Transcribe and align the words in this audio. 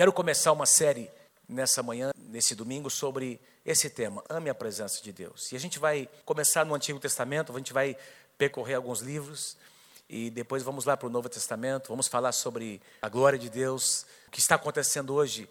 Quero 0.00 0.14
começar 0.14 0.50
uma 0.52 0.64
série 0.64 1.10
nessa 1.46 1.82
manhã, 1.82 2.10
nesse 2.16 2.54
domingo, 2.54 2.88
sobre 2.88 3.38
esse 3.66 3.90
tema, 3.90 4.24
ame 4.30 4.48
a 4.48 4.54
presença 4.54 5.02
de 5.02 5.12
Deus. 5.12 5.52
E 5.52 5.56
a 5.56 5.60
gente 5.60 5.78
vai 5.78 6.08
começar 6.24 6.64
no 6.64 6.74
Antigo 6.74 6.98
Testamento, 6.98 7.52
a 7.52 7.58
gente 7.58 7.74
vai 7.74 7.94
percorrer 8.38 8.76
alguns 8.76 9.00
livros 9.00 9.58
e 10.08 10.30
depois 10.30 10.62
vamos 10.62 10.86
lá 10.86 10.96
para 10.96 11.06
o 11.06 11.10
Novo 11.10 11.28
Testamento, 11.28 11.88
vamos 11.88 12.08
falar 12.08 12.32
sobre 12.32 12.80
a 13.02 13.10
glória 13.10 13.38
de 13.38 13.50
Deus, 13.50 14.06
o 14.26 14.30
que 14.30 14.40
está 14.40 14.54
acontecendo 14.54 15.12
hoje 15.12 15.46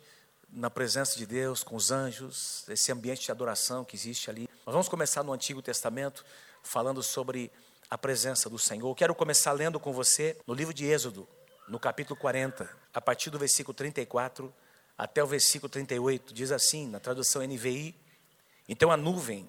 na 0.51 0.71
presença 0.71 1.15
de 1.15 1.27
Deus, 1.27 1.63
com 1.63 1.75
os 1.75 1.91
anjos, 1.91 2.67
esse 2.69 2.91
ambiente 2.91 3.25
de 3.25 3.31
adoração 3.31 3.85
que 3.85 3.95
existe 3.95 4.31
ali. 4.31 4.49
Nós 4.65 4.73
vamos 4.73 4.89
começar 4.89 5.21
no 5.21 5.31
Antigo 5.31 5.61
Testamento, 5.61 6.25
falando 6.63 7.03
sobre 7.03 7.51
a 7.87 7.99
presença 7.99 8.49
do 8.49 8.57
Senhor. 8.57 8.95
Quero 8.95 9.13
começar 9.13 9.51
lendo 9.51 9.79
com 9.79 9.93
você 9.93 10.35
no 10.47 10.55
livro 10.55 10.73
de 10.73 10.87
Êxodo, 10.87 11.27
no 11.69 11.79
capítulo 11.79 12.19
40, 12.19 12.67
a 12.93 12.99
partir 12.99 13.29
do 13.29 13.37
versículo 13.37 13.73
34 13.75 14.53
até 14.97 15.23
o 15.23 15.27
versículo 15.27 15.69
38, 15.69 16.33
diz 16.33 16.51
assim, 16.51 16.87
na 16.87 16.99
tradução 16.99 17.41
NVI: 17.43 17.95
Então 18.67 18.91
a 18.91 18.97
nuvem 18.97 19.47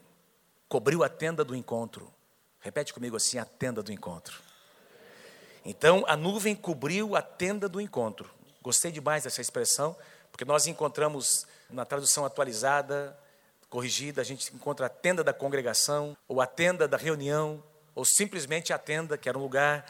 cobriu 0.69 1.02
a 1.02 1.09
tenda 1.09 1.42
do 1.42 1.56
encontro. 1.56 2.12
Repete 2.61 2.92
comigo 2.92 3.16
assim: 3.16 3.38
a 3.38 3.45
tenda 3.45 3.83
do 3.83 3.91
encontro. 3.91 4.38
Então 5.64 6.05
a 6.06 6.16
nuvem 6.16 6.55
cobriu 6.55 7.16
a 7.16 7.23
tenda 7.23 7.69
do 7.69 7.80
encontro. 7.80 8.30
Gostei 8.62 8.92
demais 8.92 9.25
dessa 9.25 9.41
expressão, 9.41 9.97
porque 10.30 10.45
nós 10.45 10.66
encontramos 10.66 11.47
na 11.70 11.87
tradução 11.87 12.27
atualizada, 12.27 13.19
corrigida, 13.70 14.20
a 14.20 14.25
gente 14.25 14.55
encontra 14.55 14.87
a 14.87 14.91
tenda 14.91 15.25
da 15.25 15.33
congregação, 15.33 16.14
ou 16.28 16.41
a 16.41 16.47
tenda 16.47 16.87
da 16.87 16.98
reunião, 16.98 17.62
ou 17.95 18.05
simplesmente 18.05 18.73
a 18.73 18.78
tenda, 18.78 19.16
que 19.16 19.28
era 19.28 19.39
um 19.39 19.42
lugar 19.42 19.87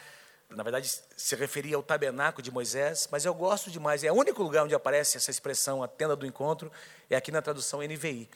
na 0.50 0.62
verdade 0.62 0.90
se 1.16 1.36
referia 1.36 1.76
ao 1.76 1.82
tabernáculo 1.82 2.42
de 2.42 2.50
Moisés, 2.50 3.08
mas 3.10 3.24
eu 3.24 3.32
gosto 3.32 3.70
demais, 3.70 4.02
é 4.04 4.10
o 4.10 4.16
único 4.16 4.42
lugar 4.42 4.64
onde 4.64 4.74
aparece 4.74 5.16
essa 5.16 5.30
expressão, 5.30 5.82
a 5.82 5.88
tenda 5.88 6.16
do 6.16 6.26
encontro, 6.26 6.70
é 7.08 7.16
aqui 7.16 7.30
na 7.30 7.40
tradução 7.40 7.80
NVI. 7.80 8.28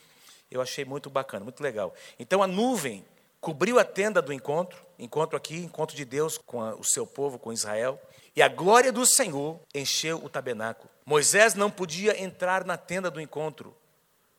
Eu 0.51 0.61
achei 0.61 0.85
muito 0.85 1.11
bacana, 1.11 1.45
muito 1.45 1.63
legal. 1.63 1.95
Então 2.19 2.43
a 2.43 2.47
nuvem 2.47 3.05
cobriu 3.41 3.79
a 3.79 3.85
tenda 3.85 4.23
do 4.23 4.33
encontro, 4.33 4.85
encontro 4.99 5.37
aqui, 5.37 5.57
encontro 5.57 5.97
de 5.97 6.05
Deus 6.05 6.39
com 6.39 6.63
a, 6.63 6.75
o 6.75 6.85
seu 6.85 7.07
povo, 7.07 7.39
com 7.39 7.53
Israel, 7.53 8.01
e 8.37 8.43
a 8.43 8.49
glória 8.49 8.93
do 8.93 9.05
Senhor 9.05 9.61
encheu 9.75 10.17
o 10.25 10.29
tabernáculo. 10.29 10.89
Moisés 11.05 11.55
não 11.55 11.71
podia 11.71 12.21
entrar 12.23 12.65
na 12.65 12.77
tenda 12.77 13.11
do 13.11 13.21
encontro, 13.21 13.77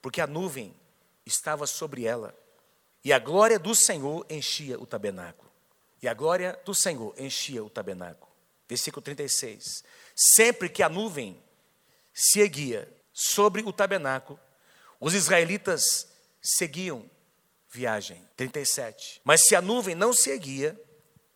porque 0.01 0.21
a 0.21 0.27
nuvem 0.27 0.73
estava 1.25 1.67
sobre 1.67 2.05
ela, 2.05 2.33
e 3.03 3.13
a 3.13 3.19
glória 3.19 3.59
do 3.59 3.75
Senhor 3.75 4.25
enchia 4.29 4.79
o 4.79 4.85
tabernáculo. 4.85 5.45
E 6.01 6.07
a 6.07 6.13
glória 6.13 6.59
do 6.65 6.73
Senhor 6.73 7.13
enchia 7.17 7.63
o 7.63 7.69
tabernáculo. 7.69 8.31
Versículo 8.67 9.01
36. 9.01 9.83
Sempre 10.15 10.69
que 10.69 10.83
a 10.83 10.89
nuvem 10.89 11.41
se 12.13 12.39
erguia 12.39 12.91
sobre 13.13 13.61
o 13.63 13.73
tabernáculo, 13.73 14.39
os 14.99 15.13
israelitas 15.13 16.07
seguiam 16.41 17.09
viagem. 17.69 18.27
37. 18.35 19.21
Mas 19.23 19.41
se 19.45 19.55
a 19.55 19.61
nuvem 19.61 19.95
não 19.95 20.13
se 20.13 20.29
erguia, 20.29 20.79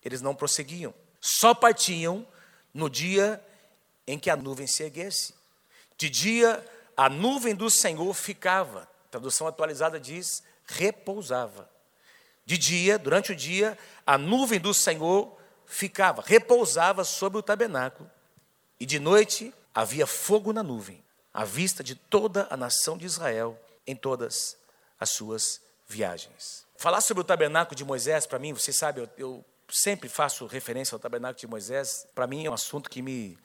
eles 0.03 0.21
não 0.21 0.35
prosseguiam. 0.35 0.94
Só 1.19 1.53
partiam 1.53 2.27
no 2.73 2.89
dia 2.89 3.44
em 4.07 4.17
que 4.17 4.29
a 4.29 4.35
nuvem 4.35 4.66
se 4.66 4.83
erguesse. 4.83 5.33
De 5.97 6.09
dia, 6.09 6.66
a 6.95 7.09
nuvem 7.09 7.53
do 7.53 7.69
Senhor 7.69 8.13
ficava. 8.13 8.89
Tradução 9.11 9.47
atualizada 9.47 9.99
diz: 9.99 10.41
repousava. 10.66 11.69
De 12.50 12.58
dia, 12.58 12.97
durante 12.97 13.31
o 13.31 13.36
dia, 13.36 13.78
a 14.08 14.17
nuvem 14.17 14.59
do 14.59 14.73
Senhor 14.73 15.38
ficava, 15.67 16.23
repousava 16.25 17.03
sobre 17.03 17.38
o 17.38 17.44
tabernáculo, 17.44 18.09
e 18.80 18.88
de 18.88 18.97
noite 18.97 19.53
havia 19.72 20.08
fogo 20.08 20.52
na 20.52 20.64
nuvem, 20.64 21.03
à 21.31 21.45
vista 21.45 21.83
de 21.83 21.94
toda 21.94 22.47
a 22.50 22.58
nação 22.58 22.97
de 22.97 23.06
Israel 23.06 23.56
em 23.86 23.95
todas 23.95 24.58
as 25.00 25.11
suas 25.11 25.61
viagens. 25.88 26.66
Falar 26.75 27.02
sobre 27.02 27.22
o 27.22 27.23
tabernáculo 27.23 27.75
de 27.75 27.86
Moisés, 27.86 28.25
para 28.25 28.39
mim, 28.39 28.52
vocês 28.52 28.75
sabem, 28.75 29.03
eu, 29.03 29.09
eu, 29.16 29.46
sempre 29.69 30.09
faço 30.09 30.47
referência 30.47 30.96
ao 30.96 31.00
tabernáculo 31.00 31.40
de 31.40 31.46
Moisés, 31.46 32.07
para 32.16 32.25
mim 32.25 32.47
é 32.47 32.50
um 32.50 32.56
assunto 32.56 32.90
que 32.90 33.03
me, 33.03 33.38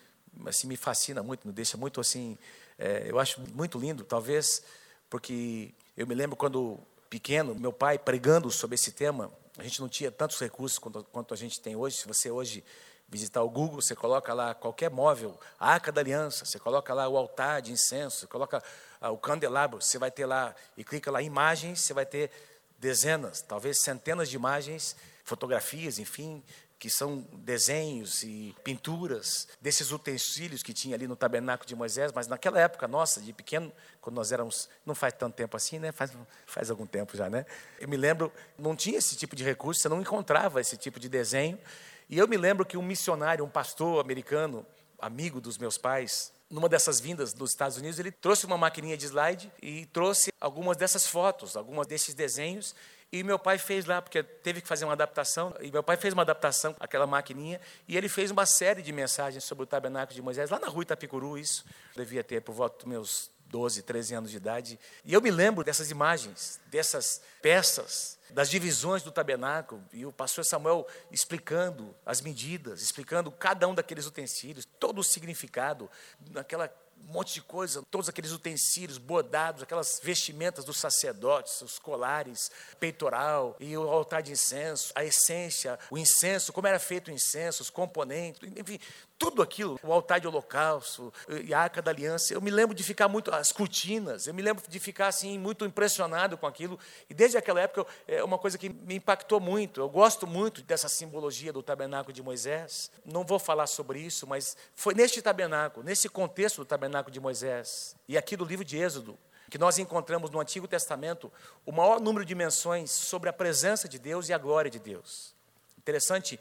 assim, 0.46 0.66
me 0.66 0.78
fascina 0.78 1.22
muito, 1.22 1.46
me 1.46 1.52
deixa 1.52 1.76
muito 1.76 2.00
assim, 2.00 2.38
é, 2.78 3.04
eu 3.06 3.18
acho 3.18 3.38
muito 3.52 3.78
lindo, 3.78 4.02
talvez, 4.02 4.64
porque 5.10 5.74
eu 5.94 6.06
me 6.06 6.14
lembro 6.14 6.36
quando 6.36 6.80
pequeno, 7.08 7.54
meu 7.54 7.72
pai 7.72 7.98
pregando 7.98 8.50
sobre 8.50 8.74
esse 8.74 8.92
tema, 8.92 9.30
a 9.56 9.62
gente 9.62 9.80
não 9.80 9.88
tinha 9.88 10.10
tantos 10.10 10.38
recursos 10.38 10.78
quanto, 10.78 11.04
quanto 11.04 11.32
a 11.32 11.36
gente 11.36 11.60
tem 11.60 11.76
hoje. 11.76 11.96
Se 11.96 12.08
você 12.08 12.30
hoje 12.30 12.64
visitar 13.08 13.42
o 13.42 13.48
Google, 13.48 13.80
você 13.80 13.94
coloca 13.94 14.34
lá 14.34 14.54
qualquer 14.54 14.90
móvel, 14.90 15.38
a 15.58 15.70
Arca 15.70 15.92
da 15.92 16.00
Aliança, 16.00 16.44
você 16.44 16.58
coloca 16.58 16.92
lá 16.92 17.08
o 17.08 17.16
altar 17.16 17.62
de 17.62 17.70
incenso, 17.70 18.20
você 18.20 18.26
coloca 18.26 18.62
ah, 19.00 19.10
o 19.10 19.18
candelabro, 19.18 19.80
você 19.80 19.98
vai 19.98 20.10
ter 20.10 20.26
lá, 20.26 20.54
e 20.76 20.82
clica 20.82 21.10
lá 21.10 21.22
imagens, 21.22 21.80
você 21.80 21.92
vai 21.92 22.04
ter 22.04 22.30
dezenas, 22.78 23.40
talvez 23.40 23.80
centenas 23.80 24.28
de 24.28 24.36
imagens, 24.36 24.96
fotografias, 25.22 25.98
enfim, 25.98 26.42
que 26.84 26.90
são 26.90 27.26
desenhos 27.32 28.22
e 28.24 28.54
pinturas 28.62 29.48
desses 29.58 29.90
utensílios 29.90 30.62
que 30.62 30.74
tinha 30.74 30.94
ali 30.94 31.08
no 31.08 31.16
tabernáculo 31.16 31.66
de 31.66 31.74
Moisés, 31.74 32.12
mas 32.12 32.26
naquela 32.26 32.60
época 32.60 32.86
nossa, 32.86 33.22
de 33.22 33.32
pequeno, 33.32 33.72
quando 34.02 34.16
nós 34.16 34.30
éramos, 34.30 34.68
não 34.84 34.94
faz 34.94 35.14
tanto 35.14 35.34
tempo 35.34 35.56
assim, 35.56 35.78
né? 35.78 35.92
Faz, 35.92 36.12
faz 36.44 36.68
algum 36.68 36.84
tempo 36.84 37.16
já, 37.16 37.30
né? 37.30 37.46
Eu 37.80 37.88
me 37.88 37.96
lembro, 37.96 38.30
não 38.58 38.76
tinha 38.76 38.98
esse 38.98 39.16
tipo 39.16 39.34
de 39.34 39.42
recurso, 39.42 39.80
você 39.80 39.88
não 39.88 39.98
encontrava 39.98 40.60
esse 40.60 40.76
tipo 40.76 41.00
de 41.00 41.08
desenho. 41.08 41.58
E 42.06 42.18
eu 42.18 42.28
me 42.28 42.36
lembro 42.36 42.66
que 42.66 42.76
um 42.76 42.82
missionário, 42.82 43.42
um 43.42 43.48
pastor 43.48 43.98
americano, 43.98 44.66
amigo 44.98 45.40
dos 45.40 45.56
meus 45.56 45.78
pais, 45.78 46.34
numa 46.50 46.68
dessas 46.68 47.00
vindas 47.00 47.32
dos 47.32 47.52
Estados 47.52 47.78
Unidos, 47.78 47.98
ele 47.98 48.12
trouxe 48.12 48.44
uma 48.44 48.58
maquininha 48.58 48.98
de 48.98 49.06
slide 49.06 49.50
e 49.62 49.86
trouxe 49.86 50.30
algumas 50.38 50.76
dessas 50.76 51.06
fotos, 51.06 51.56
algumas 51.56 51.86
desses 51.86 52.14
desenhos, 52.14 52.74
e 53.14 53.22
meu 53.22 53.38
pai 53.38 53.58
fez 53.58 53.84
lá, 53.84 54.02
porque 54.02 54.24
teve 54.24 54.60
que 54.60 54.66
fazer 54.66 54.84
uma 54.84 54.94
adaptação, 54.94 55.54
e 55.60 55.70
meu 55.70 55.84
pai 55.84 55.96
fez 55.96 56.12
uma 56.12 56.22
adaptação, 56.22 56.74
aquela 56.80 57.06
maquininha, 57.06 57.60
e 57.86 57.96
ele 57.96 58.08
fez 58.08 58.32
uma 58.32 58.44
série 58.44 58.82
de 58.82 58.92
mensagens 58.92 59.44
sobre 59.44 59.62
o 59.62 59.66
tabernáculo 59.68 60.16
de 60.16 60.20
Moisés, 60.20 60.50
lá 60.50 60.58
na 60.58 60.66
rua 60.66 60.82
Itapicuru, 60.82 61.38
isso. 61.38 61.64
devia 61.94 62.24
ter 62.24 62.40
por 62.40 62.52
volta 62.52 62.78
dos 62.78 62.86
meus 62.86 63.30
12, 63.46 63.84
13 63.84 64.14
anos 64.16 64.30
de 64.32 64.36
idade. 64.36 64.80
E 65.04 65.14
eu 65.14 65.22
me 65.22 65.30
lembro 65.30 65.62
dessas 65.62 65.92
imagens, 65.92 66.58
dessas 66.66 67.22
peças, 67.40 68.18
das 68.30 68.50
divisões 68.50 69.04
do 69.04 69.12
tabernáculo, 69.12 69.80
e 69.92 70.04
o 70.04 70.10
pastor 70.10 70.44
Samuel 70.44 70.84
explicando 71.08 71.94
as 72.04 72.20
medidas, 72.20 72.82
explicando 72.82 73.30
cada 73.30 73.68
um 73.68 73.74
daqueles 73.76 74.06
utensílios, 74.06 74.66
todo 74.80 74.98
o 74.98 75.04
significado, 75.04 75.88
naquela 76.32 76.66
um 77.00 77.12
monte 77.12 77.34
de 77.34 77.42
coisa, 77.42 77.82
todos 77.90 78.08
aqueles 78.08 78.32
utensílios 78.32 78.98
bordados, 78.98 79.62
aquelas 79.62 80.00
vestimentas 80.02 80.64
dos 80.64 80.76
sacerdotes, 80.76 81.60
os 81.62 81.78
colares, 81.78 82.50
peitoral 82.80 83.56
e 83.60 83.76
o 83.76 83.88
altar 83.88 84.22
de 84.22 84.32
incenso, 84.32 84.92
a 84.94 85.04
essência, 85.04 85.78
o 85.90 85.98
incenso, 85.98 86.52
como 86.52 86.66
era 86.66 86.78
feito 86.78 87.08
o 87.08 87.14
incenso, 87.14 87.62
os 87.62 87.70
componentes, 87.70 88.40
enfim, 88.56 88.78
tudo 89.24 89.40
aquilo, 89.40 89.80
o 89.82 89.90
altar 89.90 90.20
de 90.20 90.28
holocausto 90.28 91.12
e 91.44 91.54
a 91.54 91.60
arca 91.60 91.80
da 91.80 91.90
aliança. 91.90 92.34
Eu 92.34 92.42
me 92.42 92.50
lembro 92.50 92.74
de 92.74 92.82
ficar 92.82 93.08
muito, 93.08 93.34
as 93.34 93.50
cortinas, 93.52 94.26
eu 94.26 94.34
me 94.34 94.42
lembro 94.42 94.62
de 94.68 94.78
ficar 94.78 95.08
assim, 95.08 95.38
muito 95.38 95.64
impressionado 95.64 96.36
com 96.36 96.46
aquilo. 96.46 96.78
E 97.08 97.14
desde 97.14 97.38
aquela 97.38 97.58
época 97.60 97.86
é 98.06 98.22
uma 98.22 98.36
coisa 98.36 98.58
que 98.58 98.68
me 98.68 98.96
impactou 98.96 99.40
muito. 99.40 99.80
Eu 99.80 99.88
gosto 99.88 100.26
muito 100.26 100.60
dessa 100.60 100.90
simbologia 100.90 101.54
do 101.54 101.62
tabernáculo 101.62 102.12
de 102.12 102.22
Moisés. 102.22 102.90
Não 103.02 103.24
vou 103.24 103.38
falar 103.38 103.66
sobre 103.66 103.98
isso, 103.98 104.26
mas 104.26 104.58
foi 104.74 104.92
neste 104.92 105.22
tabernáculo, 105.22 105.84
nesse 105.86 106.06
contexto 106.06 106.58
do 106.58 106.66
tabernáculo 106.66 107.10
de 107.10 107.18
Moisés, 107.18 107.96
e 108.06 108.18
aqui 108.18 108.36
do 108.36 108.44
livro 108.44 108.64
de 108.64 108.76
Êxodo, 108.76 109.18
que 109.48 109.56
nós 109.56 109.78
encontramos 109.78 110.30
no 110.30 110.38
Antigo 110.38 110.68
Testamento 110.68 111.32
o 111.64 111.72
maior 111.72 111.98
número 111.98 112.26
de 112.26 112.34
menções 112.34 112.90
sobre 112.90 113.30
a 113.30 113.32
presença 113.32 113.88
de 113.88 113.98
Deus 113.98 114.28
e 114.28 114.34
a 114.34 114.38
glória 114.38 114.70
de 114.70 114.78
Deus. 114.78 115.34
Interessante 115.78 116.38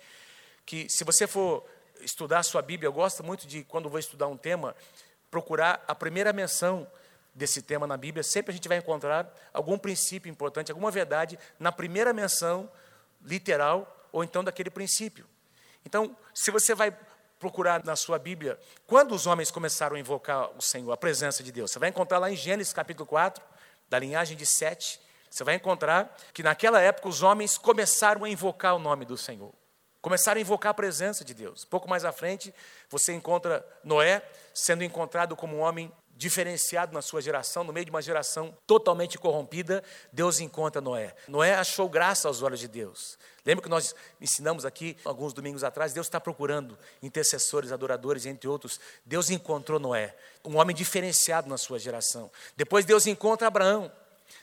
que, 0.66 0.90
se 0.90 1.04
você 1.04 1.28
for 1.28 1.64
estudar 2.03 2.40
a 2.40 2.44
sua 2.44 2.62
Bíblia, 2.62 2.88
eu 2.88 2.94
gosto 2.94 3.24
muito 3.24 3.47
de, 3.47 3.64
quando 3.64 3.90
vou 3.90 4.00
estudar 4.00 4.28
um 4.28 4.38
tema, 4.38 4.75
procurar 5.31 5.84
a 5.88 5.96
primeira 5.96 6.31
menção 6.31 6.88
desse 7.33 7.62
tema 7.62 7.88
na 7.88 7.98
Bíblia. 7.98 8.24
Sempre 8.24 8.51
a 8.51 8.54
gente 8.54 8.68
vai 8.68 8.78
encontrar 8.78 9.33
algum 9.51 9.78
princípio 9.78 10.30
importante, 10.30 10.72
alguma 10.72 10.92
verdade 10.92 11.39
na 11.60 11.72
primeira 11.72 12.13
menção 12.13 12.69
literal 13.22 14.07
ou 14.12 14.24
então 14.24 14.44
daquele 14.44 14.69
princípio. 14.69 15.25
Então, 15.86 16.16
se 16.33 16.51
você 16.51 16.75
vai 16.75 16.95
procurar 17.39 17.83
na 17.83 17.95
sua 17.95 18.18
Bíblia, 18.18 18.57
quando 18.88 19.13
os 19.13 19.28
homens 19.28 19.51
começaram 19.51 19.95
a 19.95 20.00
invocar 20.00 20.50
o 20.57 20.62
Senhor, 20.62 20.92
a 20.92 20.98
presença 20.98 21.44
de 21.44 21.51
Deus, 21.51 21.72
você 21.72 21.80
vai 21.80 21.89
encontrar 21.89 22.19
lá 22.19 22.31
em 22.31 22.36
Gênesis 22.36 22.72
capítulo 22.72 23.06
4, 23.06 23.44
da 23.89 24.00
linhagem 24.00 24.38
de 24.38 24.45
Sete, 24.45 25.00
você 25.30 25.44
vai 25.44 25.56
encontrar 25.56 26.16
que 26.31 26.44
naquela 26.44 26.80
época 26.80 27.10
os 27.10 27.24
homens 27.24 27.57
começaram 27.57 28.24
a 28.24 28.30
invocar 28.30 28.75
o 28.75 28.80
nome 28.80 29.04
do 29.04 29.18
Senhor. 29.18 29.51
Começaram 30.04 30.38
a 30.38 30.42
invocar 30.42 30.72
a 30.72 30.74
presença 30.74 31.24
de 31.24 31.34
Deus. 31.34 31.64
Pouco 31.64 31.90
mais 31.90 32.04
à 32.04 32.12
frente, 32.12 32.54
você 32.90 33.14
encontra 33.14 33.66
Noé 33.86 34.22
sendo 34.54 34.84
encontrado 34.84 35.34
como 35.34 35.56
um 35.56 35.62
homem 35.62 35.90
diferenciado 36.14 36.94
na 36.94 37.02
sua 37.02 37.22
geração, 37.22 37.64
no 37.64 37.72
meio 37.72 37.86
de 37.86 37.90
uma 37.90 38.02
geração 38.02 38.54
totalmente 38.68 39.18
corrompida, 39.18 39.82
Deus 40.12 40.42
encontra 40.42 40.82
Noé. 40.82 41.16
Noé 41.26 41.56
achou 41.56 41.88
graça 41.88 42.28
aos 42.28 42.42
olhos 42.42 42.60
de 42.60 42.68
Deus. 42.68 43.18
Lembra 43.46 43.64
que 43.64 43.70
nós 43.70 43.96
ensinamos 44.20 44.66
aqui 44.66 44.98
alguns 45.06 45.32
domingos 45.32 45.64
atrás? 45.64 45.94
Deus 45.94 46.08
está 46.08 46.20
procurando 46.20 46.78
intercessores, 47.02 47.72
adoradores, 47.72 48.26
entre 48.26 48.50
outros. 48.50 48.82
Deus 49.06 49.30
encontrou 49.30 49.80
Noé, 49.80 50.14
um 50.44 50.58
homem 50.58 50.76
diferenciado 50.76 51.48
na 51.48 51.58
sua 51.58 51.80
geração. 51.80 52.30
Depois 52.58 52.84
Deus 52.84 53.08
encontra 53.08 53.48
Abraão. 53.48 53.90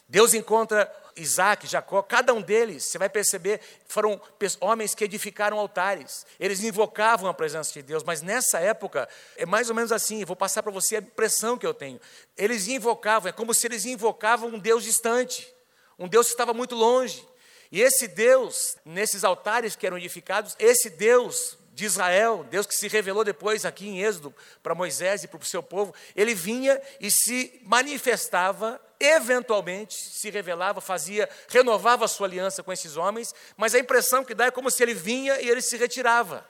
Deus 0.09 0.35
encontra 0.35 0.93
Isaac, 1.17 1.67
Jacó, 1.67 2.03
cada 2.03 2.33
um 2.33 2.41
deles, 2.41 2.85
você 2.85 2.99
vai 2.99 3.09
perceber, 3.09 3.61
foram 3.87 4.21
homens 4.61 4.95
que 4.95 5.05
edificaram 5.05 5.59
altares, 5.59 6.27
eles 6.39 6.63
invocavam 6.63 7.29
a 7.29 7.35
presença 7.35 7.73
de 7.73 7.83
Deus, 7.83 8.03
mas 8.03 8.23
nessa 8.23 8.59
época, 8.59 9.09
é 9.37 9.45
mais 9.45 9.69
ou 9.69 9.75
menos 9.75 9.93
assim, 9.93 10.25
vou 10.25 10.37
passar 10.37 10.63
para 10.63 10.73
você 10.73 10.97
a 10.97 11.01
impressão 11.01 11.59
que 11.59 11.67
eu 11.67 11.75
tenho. 11.75 12.01
Eles 12.37 12.69
invocavam, 12.69 13.29
é 13.29 13.33
como 13.33 13.55
se 13.55 13.67
eles 13.67 13.85
invocavam 13.85 14.49
um 14.49 14.59
Deus 14.59 14.83
distante, 14.83 15.53
um 15.99 16.09
Deus 16.09 16.27
que 16.27 16.33
estava 16.33 16.55
muito 16.55 16.75
longe. 16.75 17.27
E 17.71 17.81
esse 17.81 18.09
Deus, 18.09 18.77
nesses 18.85 19.23
altares 19.23 19.77
que 19.77 19.87
eram 19.87 19.97
edificados, 19.97 20.57
esse 20.59 20.91
Deus 20.91 21.57
de 21.73 21.85
Israel, 21.85 22.45
Deus 22.51 22.67
que 22.67 22.75
se 22.75 22.89
revelou 22.89 23.25
depois 23.25 23.65
aqui 23.65 23.89
em 23.89 24.03
Êxodo 24.03 24.35
para 24.63 24.75
Moisés 24.75 25.23
e 25.23 25.29
para 25.29 25.41
o 25.41 25.45
seu 25.45 25.63
povo, 25.63 25.95
ele 26.17 26.35
vinha 26.35 26.81
e 27.01 27.11
se 27.11 27.61
manifestava, 27.65 28.81
eventualmente 28.99 29.95
se 29.95 30.31
revelava, 30.31 30.81
fazia, 30.81 31.29
renovava 31.49 32.05
a 32.05 32.09
sua 32.09 32.27
aliança 32.27 32.63
com 32.63 32.73
esses 32.73 32.97
homens, 32.97 33.35
mas 33.57 33.75
a 33.75 33.79
impressão 33.79 34.25
que 34.25 34.35
dá 34.35 34.47
é 34.47 34.51
como 34.51 34.71
se 34.71 34.83
ele 34.83 34.95
vinha 34.95 35.41
e 35.41 35.49
ele 35.49 35.63
se 35.63 35.77
retirava. 35.77 36.47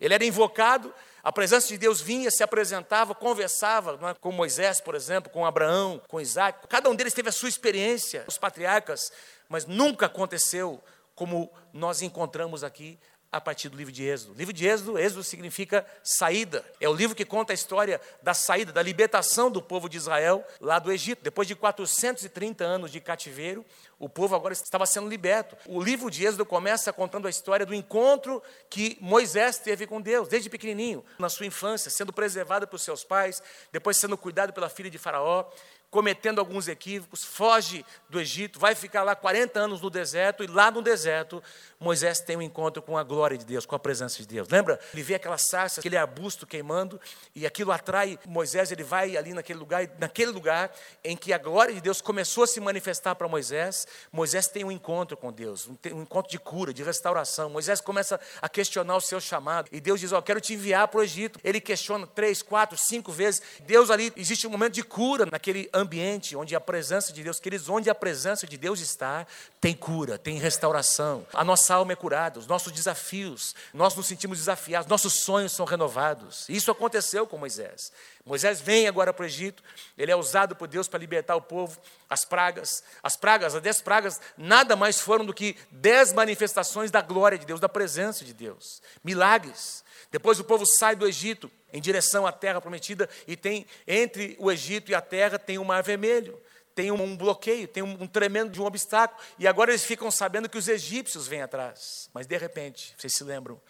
Ele 0.00 0.14
era 0.14 0.24
invocado, 0.24 0.94
a 1.22 1.30
presença 1.30 1.68
de 1.68 1.76
Deus 1.76 2.00
vinha, 2.00 2.30
se 2.30 2.42
apresentava, 2.42 3.14
conversava 3.14 3.98
é? 4.08 4.14
com 4.14 4.32
Moisés, 4.32 4.80
por 4.80 4.94
exemplo, 4.94 5.30
com 5.30 5.44
Abraão, 5.44 6.00
com 6.08 6.20
Isaac. 6.20 6.66
Cada 6.68 6.88
um 6.88 6.94
deles 6.94 7.12
teve 7.12 7.28
a 7.28 7.32
sua 7.32 7.50
experiência, 7.50 8.24
os 8.26 8.38
patriarcas, 8.38 9.12
mas 9.48 9.66
nunca 9.66 10.06
aconteceu 10.06 10.82
como 11.14 11.52
nós 11.72 12.00
encontramos 12.00 12.64
aqui 12.64 12.98
a 13.32 13.40
partir 13.40 13.68
do 13.68 13.76
livro 13.76 13.92
de 13.92 14.04
Êxodo. 14.04 14.32
O 14.32 14.36
livro 14.36 14.52
de 14.52 14.66
Êxodo, 14.66 14.98
Êxodo 14.98 15.22
significa 15.22 15.86
saída. 16.02 16.64
É 16.80 16.88
o 16.88 16.94
livro 16.94 17.14
que 17.14 17.24
conta 17.24 17.52
a 17.52 17.54
história 17.54 18.00
da 18.22 18.34
saída, 18.34 18.72
da 18.72 18.82
libertação 18.82 19.50
do 19.50 19.62
povo 19.62 19.88
de 19.88 19.96
Israel 19.96 20.44
lá 20.60 20.78
do 20.78 20.90
Egito. 20.90 21.22
Depois 21.22 21.46
de 21.46 21.54
430 21.54 22.64
anos 22.64 22.90
de 22.90 23.00
cativeiro, 23.00 23.64
o 23.98 24.08
povo 24.08 24.34
agora 24.34 24.52
estava 24.52 24.84
sendo 24.84 25.08
liberto. 25.08 25.56
O 25.66 25.80
livro 25.80 26.10
de 26.10 26.24
Êxodo 26.24 26.44
começa 26.44 26.92
contando 26.92 27.26
a 27.26 27.30
história 27.30 27.64
do 27.64 27.74
encontro 27.74 28.42
que 28.68 28.98
Moisés 29.00 29.58
teve 29.58 29.86
com 29.86 30.00
Deus, 30.00 30.26
desde 30.26 30.50
pequenininho, 30.50 31.04
na 31.18 31.28
sua 31.28 31.46
infância, 31.46 31.90
sendo 31.90 32.12
preservado 32.12 32.66
por 32.66 32.80
seus 32.80 33.04
pais, 33.04 33.42
depois 33.70 33.96
sendo 33.96 34.18
cuidado 34.18 34.52
pela 34.52 34.68
filha 34.68 34.90
de 34.90 34.98
Faraó, 34.98 35.48
cometendo 35.90 36.38
alguns 36.38 36.68
equívocos, 36.68 37.24
foge 37.24 37.84
do 38.08 38.20
Egito, 38.20 38.60
vai 38.60 38.74
ficar 38.74 39.02
lá 39.02 39.16
40 39.16 39.58
anos 39.58 39.80
no 39.80 39.90
deserto, 39.90 40.44
e 40.44 40.46
lá 40.46 40.70
no 40.70 40.80
deserto, 40.80 41.42
Moisés 41.80 42.20
tem 42.20 42.36
um 42.36 42.42
encontro 42.42 42.82
com 42.82 42.98
a 42.98 43.02
glória 43.02 43.38
de 43.38 43.44
Deus, 43.46 43.64
com 43.64 43.74
a 43.74 43.78
presença 43.78 44.18
de 44.18 44.26
Deus. 44.26 44.46
Lembra? 44.50 44.78
Ele 44.92 45.02
vê 45.02 45.14
aquela 45.14 45.38
sarça, 45.38 45.80
aquele 45.80 45.96
arbusto 45.96 46.46
queimando, 46.46 47.00
e 47.34 47.46
aquilo 47.46 47.72
atrai 47.72 48.18
Moisés, 48.26 48.70
ele 48.70 48.84
vai 48.84 49.16
ali 49.16 49.32
naquele 49.32 49.58
lugar, 49.58 49.88
naquele 49.98 50.30
lugar 50.30 50.70
em 51.02 51.16
que 51.16 51.32
a 51.32 51.38
glória 51.38 51.72
de 51.72 51.80
Deus 51.80 52.02
começou 52.02 52.44
a 52.44 52.46
se 52.46 52.60
manifestar 52.60 53.14
para 53.14 53.26
Moisés, 53.26 53.86
Moisés 54.12 54.46
tem 54.46 54.62
um 54.62 54.70
encontro 54.70 55.16
com 55.16 55.32
Deus, 55.32 55.68
um, 55.68 56.02
encontro 56.02 56.30
de 56.30 56.38
cura, 56.38 56.74
de 56.74 56.82
restauração. 56.82 57.48
Moisés 57.48 57.80
começa 57.80 58.20
a 58.42 58.48
questionar 58.48 58.96
o 58.96 59.00
seu 59.00 59.18
chamado, 59.18 59.70
e 59.72 59.80
Deus 59.80 60.00
diz: 60.00 60.12
Ó, 60.12 60.18
oh, 60.18 60.22
quero 60.22 60.40
te 60.40 60.52
enviar 60.52 60.86
para 60.88 61.00
o 61.00 61.02
Egito. 61.02 61.40
Ele 61.42 61.62
questiona 61.62 62.06
três, 62.06 62.42
quatro, 62.42 62.76
cinco 62.76 63.10
vezes. 63.10 63.40
Deus 63.60 63.90
ali, 63.90 64.12
existe 64.16 64.46
um 64.46 64.50
momento 64.50 64.74
de 64.74 64.82
cura 64.82 65.24
naquele 65.24 65.70
ambiente 65.72 66.36
onde 66.36 66.54
a 66.54 66.60
presença 66.60 67.10
de 67.10 67.22
Deus, 67.22 67.40
queridos, 67.40 67.70
onde 67.70 67.88
a 67.88 67.94
presença 67.94 68.46
de 68.46 68.58
Deus 68.58 68.80
está, 68.80 69.26
tem 69.58 69.74
cura, 69.74 70.18
tem 70.18 70.38
restauração. 70.38 71.26
A 71.32 71.42
nossa 71.42 71.69
alma 71.74 71.92
é 71.92 71.96
curada, 71.96 72.38
os 72.38 72.46
nossos 72.46 72.72
desafios, 72.72 73.54
nós 73.72 73.94
nos 73.94 74.06
sentimos 74.06 74.38
desafiados, 74.38 74.88
nossos 74.88 75.22
sonhos 75.24 75.52
são 75.52 75.64
renovados. 75.64 76.48
Isso 76.48 76.70
aconteceu 76.70 77.26
com 77.26 77.38
Moisés. 77.38 77.92
Moisés 78.24 78.60
vem 78.60 78.86
agora 78.86 79.12
para 79.12 79.22
o 79.22 79.26
Egito, 79.26 79.62
ele 79.96 80.12
é 80.12 80.16
usado 80.16 80.54
por 80.54 80.68
Deus 80.68 80.88
para 80.88 80.98
libertar 80.98 81.36
o 81.36 81.42
povo. 81.42 81.78
As 82.08 82.24
pragas, 82.24 82.82
as 83.02 83.16
pragas, 83.16 83.54
as 83.54 83.62
dez 83.62 83.80
pragas, 83.80 84.20
nada 84.36 84.76
mais 84.76 85.00
foram 85.00 85.24
do 85.24 85.34
que 85.34 85.56
dez 85.70 86.12
manifestações 86.12 86.90
da 86.90 87.00
glória 87.00 87.38
de 87.38 87.46
Deus, 87.46 87.60
da 87.60 87.68
presença 87.68 88.24
de 88.24 88.32
Deus, 88.32 88.82
milagres. 89.02 89.84
Depois 90.10 90.40
o 90.40 90.44
povo 90.44 90.66
sai 90.66 90.96
do 90.96 91.06
Egito, 91.06 91.50
em 91.72 91.80
direção 91.80 92.26
à 92.26 92.32
terra 92.32 92.60
prometida, 92.60 93.08
e 93.26 93.36
tem 93.36 93.66
entre 93.86 94.36
o 94.38 94.50
Egito 94.50 94.90
e 94.90 94.94
a 94.94 95.00
terra 95.00 95.38
tem 95.38 95.58
o 95.58 95.64
mar 95.64 95.82
vermelho, 95.82 96.40
tem 96.74 96.90
um, 96.90 97.16
bloqueio, 97.16 97.68
tem 97.68 97.82
um, 97.82 98.02
um 98.02 98.06
tremendo 98.06 98.50
de 98.50 98.60
um 98.60 98.64
obstáculo, 98.64 99.20
e 99.38 99.46
agora 99.46 99.70
eles 99.70 99.84
ficam 99.84 100.10
sabendo 100.10 100.48
que 100.48 100.58
os 100.58 100.68
egípcios 100.68 101.26
vêm 101.26 101.42
atrás. 101.42 102.08
Mas 102.14 102.26
de 102.26 102.36
repente, 102.36 102.94
vocês 102.96 103.14
se 103.14 103.24
lembram, 103.24 103.60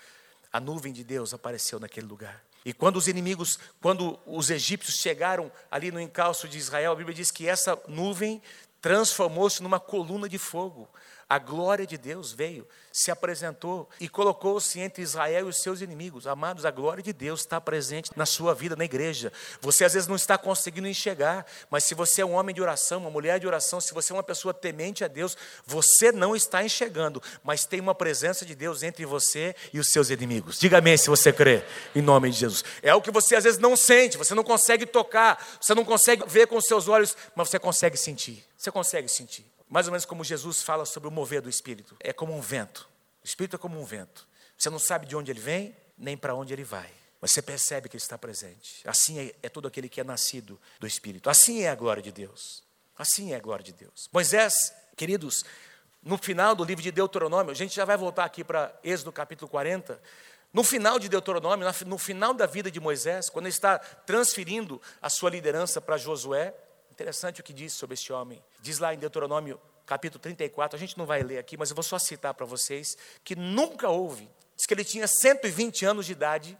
a 0.53 0.61
nuvem 0.61 0.93
de 0.93 1.05
Deus 1.05 1.33
apareceu 1.33 1.79
naquele 1.79 2.07
lugar. 2.07 2.43
E 2.65 2.73
quando 2.73 2.97
os 2.97 3.09
inimigos, 3.09 3.59
quando 3.81 4.19
os 4.27 4.51
egípcios 4.51 4.97
chegaram 4.97 5.51
ali 5.71 5.91
no 5.91 6.01
encalço 6.01 6.47
de 6.47 6.59
Israel, 6.59 6.93
a 6.93 6.97
Bíblia 6.97 7.15
diz 7.15 7.31
que 7.31 7.49
essa 7.49 7.79
nuvem 7.89 8.43
transformou-se 8.81 9.63
numa 9.63 9.81
coluna 9.81 10.29
de 10.29 10.39
fogo. 10.39 10.89
A 11.31 11.39
glória 11.39 11.87
de 11.87 11.97
Deus 11.97 12.33
veio, 12.33 12.67
se 12.93 13.09
apresentou 13.09 13.89
e 14.01 14.09
colocou-se 14.09 14.81
entre 14.81 15.01
Israel 15.01 15.47
e 15.47 15.49
os 15.49 15.63
seus 15.63 15.81
inimigos. 15.81 16.27
Amados, 16.27 16.67
a 16.67 16.73
glória 16.73 17.05
de 17.05 17.13
Deus 17.13 17.39
está 17.39 17.61
presente 17.61 18.11
na 18.17 18.27
sua 18.27 18.53
vida, 18.53 18.75
na 18.75 18.85
igreja. 18.85 19.33
Você 19.61 19.85
às 19.85 19.93
vezes 19.93 20.09
não 20.09 20.17
está 20.17 20.37
conseguindo 20.37 20.89
enxergar, 20.89 21.47
mas 21.71 21.85
se 21.85 21.95
você 21.95 22.23
é 22.23 22.27
um 22.27 22.33
homem 22.33 22.53
de 22.53 22.61
oração, 22.61 23.03
uma 23.03 23.13
mulher 23.13 23.39
de 23.39 23.47
oração, 23.47 23.81
se 23.81 23.95
você 23.95 24.13
é 24.13 24.17
uma 24.17 24.25
pessoa 24.25 24.53
temente 24.53 25.05
a 25.05 25.07
Deus, 25.07 25.37
você 25.65 26.11
não 26.11 26.35
está 26.35 26.65
enxergando, 26.65 27.23
mas 27.45 27.65
tem 27.65 27.79
uma 27.79 27.95
presença 27.95 28.45
de 28.45 28.57
Deus 28.57 28.83
entre 28.83 29.07
você 29.07 29.55
e 29.73 29.79
os 29.79 29.87
seus 29.93 30.11
inimigos. 30.11 30.59
Diga 30.59 30.79
amém 30.79 30.97
se 30.97 31.09
você 31.09 31.33
crê, 31.33 31.63
em 31.95 32.03
nome 32.03 32.29
de 32.29 32.39
Jesus. 32.39 32.65
É 32.83 32.93
o 32.93 33.01
que 33.01 33.13
você 33.13 33.37
às 33.37 33.45
vezes 33.45 33.61
não 33.61 33.77
sente, 33.77 34.19
você 34.19 34.35
não 34.35 34.43
consegue 34.43 34.85
tocar, 34.85 35.41
você 35.61 35.77
não 35.77 35.85
consegue 35.85 36.25
ver 36.27 36.49
com 36.49 36.61
seus 36.61 36.89
olhos, 36.89 37.17
mas 37.37 37.49
você 37.49 37.61
consegue 37.61 37.97
sentir. 37.97 38.45
Você 38.59 38.73
consegue 38.73 39.09
sentir. 39.09 39.60
Mais 39.71 39.87
ou 39.87 39.93
menos 39.93 40.05
como 40.05 40.25
Jesus 40.25 40.63
fala 40.63 40.85
sobre 40.85 41.09
o 41.09 41.13
mover 41.13 41.41
do 41.41 41.49
Espírito. 41.49 41.97
É 42.01 42.13
como 42.13 42.37
um 42.37 42.41
vento. 42.41 42.89
O 43.23 43.27
Espírito 43.27 43.55
é 43.55 43.59
como 43.59 43.81
um 43.81 43.85
vento. 43.85 44.27
Você 44.59 44.69
não 44.69 44.81
sabe 44.81 45.07
de 45.07 45.15
onde 45.15 45.31
ele 45.31 45.41
vem, 45.41 45.75
nem 45.97 46.17
para 46.17 46.35
onde 46.35 46.53
ele 46.53 46.65
vai. 46.65 46.91
Mas 47.21 47.31
você 47.31 47.41
percebe 47.41 47.89
que 47.89 47.97
ele 47.97 48.03
está 48.03 48.19
presente. 48.19 48.81
Assim 48.85 49.21
é, 49.21 49.35
é 49.45 49.49
todo 49.49 49.69
aquele 49.69 49.89
que 49.89 50.01
é 50.01 50.05
nascido 50.05 50.61
do 50.81 50.89
Espírito. 50.89 51.31
Assim 51.31 51.63
é 51.63 51.71
a 51.71 51.75
glória 51.77 52.03
de 52.03 52.11
Deus. 52.11 52.65
Assim 52.99 53.33
é 53.33 53.37
a 53.37 53.41
glória 53.41 53.65
de 53.65 53.73
Deus. 53.73 54.09
Moisés, 54.13 54.75
queridos, 54.97 55.45
no 56.03 56.19
final 56.19 56.55
do 56.57 56.65
livro 56.65 56.83
de 56.83 56.91
Deuteronômio, 56.91 57.53
a 57.53 57.55
gente 57.55 57.75
já 57.75 57.85
vai 57.85 57.97
voltar 57.97 58.25
aqui 58.25 58.43
para 58.43 58.75
Êxodo 58.83 59.13
capítulo 59.13 59.49
40. 59.49 60.03
No 60.53 60.65
final 60.65 60.99
de 60.99 61.09
Deuteronômio, 61.09 61.69
no 61.87 61.97
final 61.97 62.35
da 62.35 62.45
vida 62.45 62.71
de 62.71 62.81
Moisés, 62.81 63.31
quando 63.31 63.47
ele 63.47 63.55
está 63.55 63.79
transferindo 63.79 64.83
a 65.01 65.09
sua 65.09 65.31
liderança 65.31 65.81
para 65.81 65.97
Josué, 65.97 66.53
Interessante 67.01 67.41
o 67.41 67.43
que 67.43 67.55
diz 67.55 67.73
sobre 67.73 67.95
este 67.95 68.13
homem. 68.13 68.45
Diz 68.61 68.79
lá 68.79 68.93
em 68.93 68.99
Deuteronômio 68.99 69.59
capítulo 69.87 70.21
34, 70.21 70.77
a 70.77 70.79
gente 70.79 70.99
não 70.99 71.07
vai 71.07 71.23
ler 71.23 71.39
aqui, 71.39 71.57
mas 71.57 71.71
eu 71.71 71.75
vou 71.75 71.83
só 71.83 71.99
citar 71.99 72.35
para 72.35 72.45
vocês, 72.45 72.95
que 73.25 73.35
nunca 73.35 73.89
houve. 73.89 74.29
Diz 74.55 74.67
que 74.67 74.75
ele 74.75 74.85
tinha 74.85 75.07
120 75.09 75.87
anos 75.87 76.05
de 76.05 76.13
idade 76.13 76.59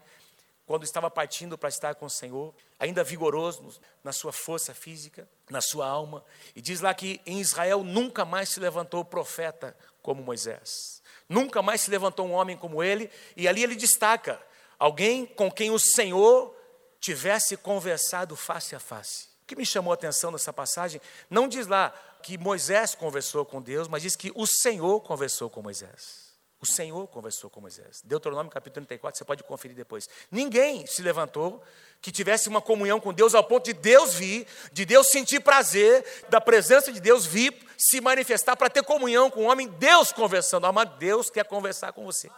quando 0.65 0.83
estava 0.83 1.11
partindo 1.11 1.59
para 1.59 1.69
estar 1.69 1.93
com 1.93 2.07
o 2.07 2.09
Senhor, 2.09 2.55
ainda 2.79 3.03
vigoroso 3.03 3.79
na 4.03 4.11
sua 4.11 4.33
força 4.33 4.73
física, 4.73 5.29
na 5.47 5.61
sua 5.61 5.87
alma. 5.87 6.25
E 6.55 6.61
diz 6.61 6.81
lá 6.81 6.91
que 6.91 7.21
em 7.23 7.39
Israel 7.39 7.83
nunca 7.83 8.25
mais 8.25 8.49
se 8.49 8.59
levantou 8.59 9.05
profeta 9.05 9.77
como 10.01 10.23
Moisés. 10.23 11.03
Nunca 11.29 11.61
mais 11.61 11.81
se 11.81 11.91
levantou 11.91 12.25
um 12.25 12.31
homem 12.31 12.57
como 12.57 12.81
ele, 12.81 13.11
e 13.37 13.47
ali 13.47 13.61
ele 13.61 13.75
destaca 13.75 14.41
alguém 14.79 15.23
com 15.23 15.51
quem 15.51 15.69
o 15.69 15.77
Senhor 15.77 16.51
tivesse 16.99 17.55
conversado 17.55 18.35
face 18.35 18.75
a 18.75 18.79
face 18.79 19.30
que 19.51 19.55
me 19.57 19.65
chamou 19.65 19.91
a 19.91 19.95
atenção 19.95 20.31
nessa 20.31 20.53
passagem, 20.53 21.01
não 21.29 21.45
diz 21.45 21.67
lá 21.67 21.93
que 22.23 22.37
Moisés 22.37 22.95
conversou 22.95 23.43
com 23.43 23.61
Deus, 23.61 23.89
mas 23.89 24.01
diz 24.01 24.15
que 24.15 24.31
o 24.33 24.47
Senhor 24.47 25.01
conversou 25.01 25.49
com 25.49 25.61
Moisés. 25.61 26.31
O 26.61 26.65
Senhor 26.65 27.05
conversou 27.07 27.49
com 27.49 27.59
Moisés. 27.59 28.01
Deuteronômio 28.05 28.49
capítulo 28.49 28.85
34, 28.85 29.17
você 29.17 29.25
pode 29.25 29.43
conferir 29.43 29.75
depois. 29.75 30.07
Ninguém 30.31 30.87
se 30.87 31.01
levantou 31.01 31.61
que 32.01 32.13
tivesse 32.13 32.47
uma 32.47 32.61
comunhão 32.61 32.97
com 32.97 33.11
Deus 33.11 33.35
ao 33.35 33.43
ponto 33.43 33.65
de 33.65 33.73
Deus 33.73 34.13
vir, 34.13 34.47
de 34.71 34.85
Deus 34.85 35.07
sentir 35.07 35.41
prazer, 35.41 36.05
da 36.29 36.39
presença 36.39 36.89
de 36.93 37.01
Deus 37.01 37.25
vir 37.25 37.53
se 37.77 37.99
manifestar 37.99 38.55
para 38.55 38.69
ter 38.69 38.83
comunhão 38.83 39.29
com 39.29 39.41
o 39.41 39.51
homem, 39.51 39.67
Deus 39.67 40.13
conversando. 40.13 40.65
Amado, 40.65 40.97
Deus 40.97 41.29
quer 41.29 41.43
conversar 41.43 41.91
com 41.91 42.05
você. 42.05 42.29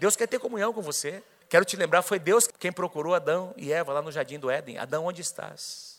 Deus 0.00 0.16
quer 0.16 0.26
ter 0.26 0.40
comunhão 0.40 0.72
com 0.72 0.82
você. 0.82 1.22
Quero 1.48 1.64
te 1.64 1.76
lembrar, 1.76 2.02
foi 2.02 2.18
Deus 2.18 2.48
quem 2.58 2.72
procurou 2.72 3.14
Adão 3.14 3.54
e 3.56 3.72
Eva 3.72 3.92
lá 3.92 4.02
no 4.02 4.10
jardim 4.10 4.40
do 4.40 4.50
Éden. 4.50 4.78
Adão, 4.78 5.04
onde 5.04 5.20
estás? 5.20 5.95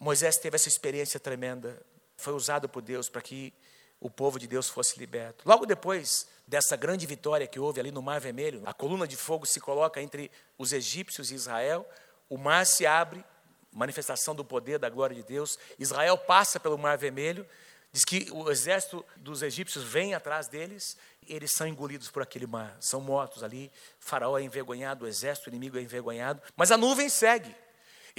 Moisés 0.00 0.38
teve 0.38 0.56
essa 0.56 0.66
experiência 0.66 1.20
tremenda, 1.20 1.78
foi 2.16 2.32
usado 2.32 2.66
por 2.68 2.80
Deus 2.80 3.10
para 3.10 3.20
que 3.20 3.52
o 4.00 4.08
povo 4.08 4.38
de 4.38 4.46
Deus 4.46 4.66
fosse 4.66 4.98
liberto. 4.98 5.46
Logo 5.46 5.66
depois 5.66 6.26
dessa 6.46 6.74
grande 6.74 7.06
vitória 7.06 7.46
que 7.46 7.60
houve 7.60 7.80
ali 7.80 7.90
no 7.90 8.00
Mar 8.00 8.18
Vermelho, 8.18 8.62
a 8.64 8.72
coluna 8.72 9.06
de 9.06 9.14
fogo 9.14 9.44
se 9.44 9.60
coloca 9.60 10.00
entre 10.00 10.30
os 10.56 10.72
egípcios 10.72 11.30
e 11.30 11.34
Israel, 11.34 11.86
o 12.30 12.38
mar 12.38 12.64
se 12.64 12.86
abre, 12.86 13.22
manifestação 13.70 14.34
do 14.34 14.42
poder, 14.42 14.78
da 14.78 14.88
glória 14.88 15.14
de 15.14 15.22
Deus. 15.22 15.58
Israel 15.78 16.16
passa 16.16 16.58
pelo 16.58 16.78
Mar 16.78 16.96
Vermelho, 16.96 17.46
diz 17.92 18.02
que 18.02 18.30
o 18.32 18.50
exército 18.50 19.04
dos 19.16 19.42
egípcios 19.42 19.84
vem 19.84 20.14
atrás 20.14 20.48
deles, 20.48 20.96
eles 21.28 21.52
são 21.52 21.66
engolidos 21.66 22.10
por 22.10 22.22
aquele 22.22 22.46
mar, 22.46 22.74
são 22.80 23.02
mortos 23.02 23.44
ali. 23.44 23.70
Faraó 23.98 24.38
é 24.38 24.42
envergonhado, 24.42 25.04
o 25.04 25.08
exército 25.08 25.50
inimigo 25.50 25.76
é 25.76 25.82
envergonhado, 25.82 26.40
mas 26.56 26.70
a 26.70 26.78
nuvem 26.78 27.10
segue. 27.10 27.54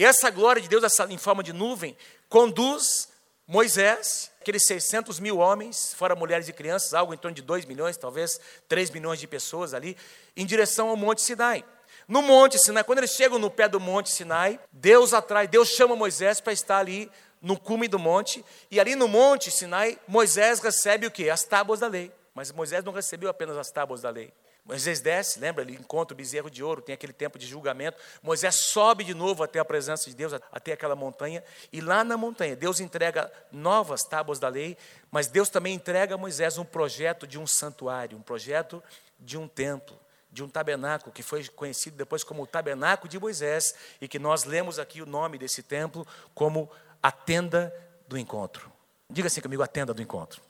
E 0.01 0.03
essa 0.03 0.31
glória 0.31 0.59
de 0.59 0.67
Deus, 0.67 0.83
essa, 0.83 1.05
em 1.13 1.17
forma 1.19 1.43
de 1.43 1.53
nuvem, 1.53 1.95
conduz 2.27 3.07
Moisés, 3.45 4.31
aqueles 4.41 4.65
600 4.65 5.19
mil 5.19 5.37
homens, 5.37 5.93
fora 5.93 6.15
mulheres 6.15 6.49
e 6.49 6.53
crianças, 6.53 6.95
algo 6.95 7.13
em 7.13 7.17
torno 7.17 7.35
de 7.35 7.43
2 7.43 7.65
milhões, 7.65 7.97
talvez 7.97 8.41
3 8.67 8.89
milhões 8.89 9.19
de 9.19 9.27
pessoas 9.27 9.75
ali, 9.75 9.95
em 10.35 10.43
direção 10.43 10.89
ao 10.89 10.97
Monte 10.97 11.21
Sinai. 11.21 11.63
No 12.07 12.23
Monte 12.23 12.57
Sinai, 12.57 12.83
quando 12.83 12.97
eles 12.97 13.11
chegam 13.11 13.37
no 13.37 13.51
pé 13.51 13.69
do 13.69 13.79
Monte 13.79 14.09
Sinai, 14.09 14.59
Deus 14.71 15.13
atrai, 15.13 15.47
Deus 15.47 15.69
chama 15.69 15.95
Moisés 15.95 16.41
para 16.41 16.51
estar 16.51 16.79
ali 16.79 17.07
no 17.39 17.55
cume 17.55 17.87
do 17.87 17.99
monte, 17.99 18.43
e 18.71 18.79
ali 18.79 18.95
no 18.95 19.07
Monte 19.07 19.51
Sinai, 19.51 19.99
Moisés 20.07 20.59
recebe 20.61 21.05
o 21.05 21.11
que? 21.11 21.29
As 21.29 21.43
tábuas 21.43 21.79
da 21.79 21.87
lei. 21.87 22.11
Mas 22.33 22.51
Moisés 22.51 22.83
não 22.83 22.91
recebeu 22.91 23.29
apenas 23.29 23.55
as 23.55 23.69
tábuas 23.69 24.01
da 24.01 24.09
lei. 24.09 24.33
Moisés 24.63 25.01
desce, 25.01 25.39
lembra? 25.39 25.63
Ele 25.63 25.73
encontra 25.73 26.13
o 26.13 26.17
bezerro 26.17 26.49
de 26.49 26.63
ouro, 26.63 26.81
tem 26.81 26.93
aquele 26.93 27.13
tempo 27.13 27.39
de 27.39 27.47
julgamento. 27.47 27.97
Moisés 28.21 28.55
sobe 28.55 29.03
de 29.03 29.13
novo 29.13 29.43
até 29.43 29.59
a 29.59 29.65
presença 29.65 30.09
de 30.09 30.15
Deus, 30.15 30.33
até 30.51 30.73
aquela 30.73 30.95
montanha. 30.95 31.43
E 31.73 31.81
lá 31.81 32.03
na 32.03 32.15
montanha, 32.15 32.55
Deus 32.55 32.79
entrega 32.79 33.31
novas 33.51 34.03
tábuas 34.03 34.39
da 34.39 34.47
lei, 34.47 34.77
mas 35.09 35.27
Deus 35.27 35.49
também 35.49 35.73
entrega 35.73 36.15
a 36.15 36.17
Moisés 36.17 36.57
um 36.57 36.63
projeto 36.63 37.25
de 37.25 37.39
um 37.39 37.47
santuário, 37.47 38.17
um 38.17 38.21
projeto 38.21 38.83
de 39.19 39.37
um 39.37 39.47
templo, 39.47 39.99
de 40.31 40.43
um 40.43 40.47
tabernáculo, 40.47 41.11
que 41.11 41.23
foi 41.23 41.45
conhecido 41.47 41.97
depois 41.97 42.23
como 42.23 42.43
o 42.43 42.47
tabernáculo 42.47 43.09
de 43.09 43.19
Moisés, 43.19 43.73
e 43.99 44.07
que 44.07 44.19
nós 44.19 44.43
lemos 44.43 44.77
aqui 44.77 45.01
o 45.01 45.05
nome 45.07 45.37
desse 45.39 45.63
templo 45.63 46.07
como 46.35 46.69
a 47.01 47.11
tenda 47.11 47.73
do 48.07 48.17
encontro. 48.17 48.71
Diga 49.09 49.27
assim 49.27 49.41
comigo, 49.41 49.63
a 49.63 49.67
tenda 49.67 49.93
do 49.93 50.01
encontro. 50.01 50.41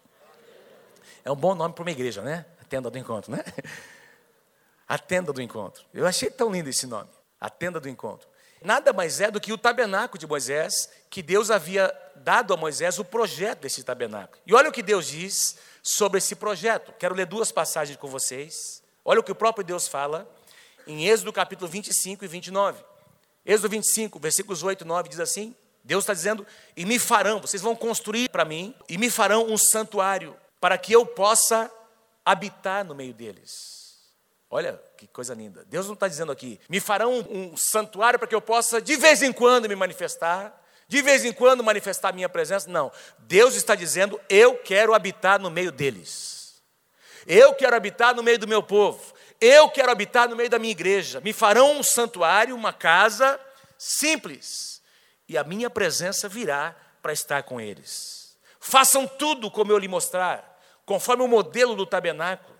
É 1.23 1.31
um 1.31 1.35
bom 1.35 1.55
nome 1.55 1.73
para 1.73 1.83
uma 1.83 1.91
igreja, 1.91 2.21
né? 2.21 2.45
A 2.61 2.65
tenda 2.65 2.89
do 2.89 2.97
encontro, 2.97 3.31
né? 3.31 3.43
A 4.91 4.97
tenda 4.97 5.31
do 5.31 5.41
encontro. 5.41 5.85
Eu 5.93 6.05
achei 6.05 6.29
tão 6.29 6.51
lindo 6.51 6.69
esse 6.69 6.85
nome. 6.85 7.07
A 7.39 7.49
tenda 7.49 7.79
do 7.79 7.87
encontro. 7.87 8.27
Nada 8.61 8.91
mais 8.91 9.21
é 9.21 9.31
do 9.31 9.39
que 9.39 9.53
o 9.53 9.57
tabernáculo 9.57 10.19
de 10.19 10.27
Moisés, 10.27 10.89
que 11.09 11.21
Deus 11.21 11.49
havia 11.49 11.97
dado 12.17 12.53
a 12.53 12.57
Moisés 12.57 12.99
o 12.99 13.05
projeto 13.05 13.61
desse 13.61 13.85
tabernáculo. 13.85 14.37
E 14.45 14.53
olha 14.53 14.67
o 14.67 14.71
que 14.73 14.83
Deus 14.83 15.07
diz 15.07 15.55
sobre 15.81 16.17
esse 16.17 16.35
projeto. 16.35 16.91
Quero 16.99 17.15
ler 17.15 17.25
duas 17.25 17.53
passagens 17.53 17.97
com 17.97 18.09
vocês. 18.09 18.83
Olha 19.05 19.21
o 19.21 19.23
que 19.23 19.31
o 19.31 19.35
próprio 19.35 19.63
Deus 19.63 19.87
fala 19.87 20.29
em 20.85 21.07
Êxodo 21.07 21.31
capítulo 21.31 21.71
25 21.71 22.25
e 22.25 22.27
29. 22.27 22.83
Êxodo 23.45 23.69
25, 23.69 24.19
versículos 24.19 24.61
8 24.61 24.83
e 24.83 24.87
9 24.87 25.07
diz 25.07 25.21
assim: 25.21 25.55
Deus 25.85 26.03
está 26.03 26.13
dizendo: 26.13 26.45
E 26.75 26.83
me 26.83 26.99
farão, 26.99 27.39
vocês 27.39 27.61
vão 27.61 27.77
construir 27.77 28.27
para 28.27 28.43
mim, 28.43 28.75
e 28.89 28.97
me 28.97 29.09
farão 29.09 29.45
um 29.45 29.57
santuário, 29.57 30.35
para 30.59 30.77
que 30.77 30.91
eu 30.91 31.05
possa 31.05 31.71
habitar 32.25 32.83
no 32.83 32.93
meio 32.93 33.13
deles. 33.13 33.80
Olha 34.53 34.77
que 34.97 35.07
coisa 35.07 35.33
linda. 35.33 35.63
Deus 35.69 35.87
não 35.87 35.93
está 35.93 36.09
dizendo 36.09 36.29
aqui, 36.29 36.59
me 36.67 36.81
farão 36.81 37.13
um, 37.13 37.53
um 37.53 37.57
santuário 37.57 38.19
para 38.19 38.27
que 38.27 38.35
eu 38.35 38.41
possa 38.41 38.81
de 38.81 38.97
vez 38.97 39.23
em 39.23 39.31
quando 39.31 39.69
me 39.69 39.75
manifestar, 39.77 40.61
de 40.89 41.01
vez 41.01 41.23
em 41.23 41.31
quando 41.31 41.63
manifestar 41.63 42.09
a 42.09 42.11
minha 42.11 42.27
presença. 42.27 42.69
Não. 42.69 42.91
Deus 43.19 43.55
está 43.55 43.75
dizendo, 43.75 44.19
eu 44.27 44.57
quero 44.57 44.93
habitar 44.93 45.39
no 45.39 45.49
meio 45.49 45.71
deles. 45.71 46.61
Eu 47.25 47.55
quero 47.55 47.77
habitar 47.77 48.13
no 48.13 48.21
meio 48.21 48.37
do 48.37 48.47
meu 48.47 48.61
povo. 48.61 49.13
Eu 49.39 49.69
quero 49.69 49.89
habitar 49.89 50.27
no 50.27 50.35
meio 50.35 50.49
da 50.49 50.59
minha 50.59 50.71
igreja. 50.71 51.21
Me 51.21 51.31
farão 51.31 51.79
um 51.79 51.81
santuário, 51.81 52.53
uma 52.53 52.73
casa 52.73 53.39
simples. 53.77 54.81
E 55.29 55.37
a 55.37 55.45
minha 55.45 55.69
presença 55.69 56.27
virá 56.27 56.75
para 57.01 57.13
estar 57.13 57.43
com 57.43 57.61
eles. 57.61 58.35
Façam 58.59 59.07
tudo 59.07 59.49
como 59.49 59.71
eu 59.71 59.77
lhe 59.77 59.87
mostrar, 59.87 60.59
conforme 60.85 61.23
o 61.23 61.27
modelo 61.27 61.73
do 61.73 61.85
tabernáculo 61.85 62.50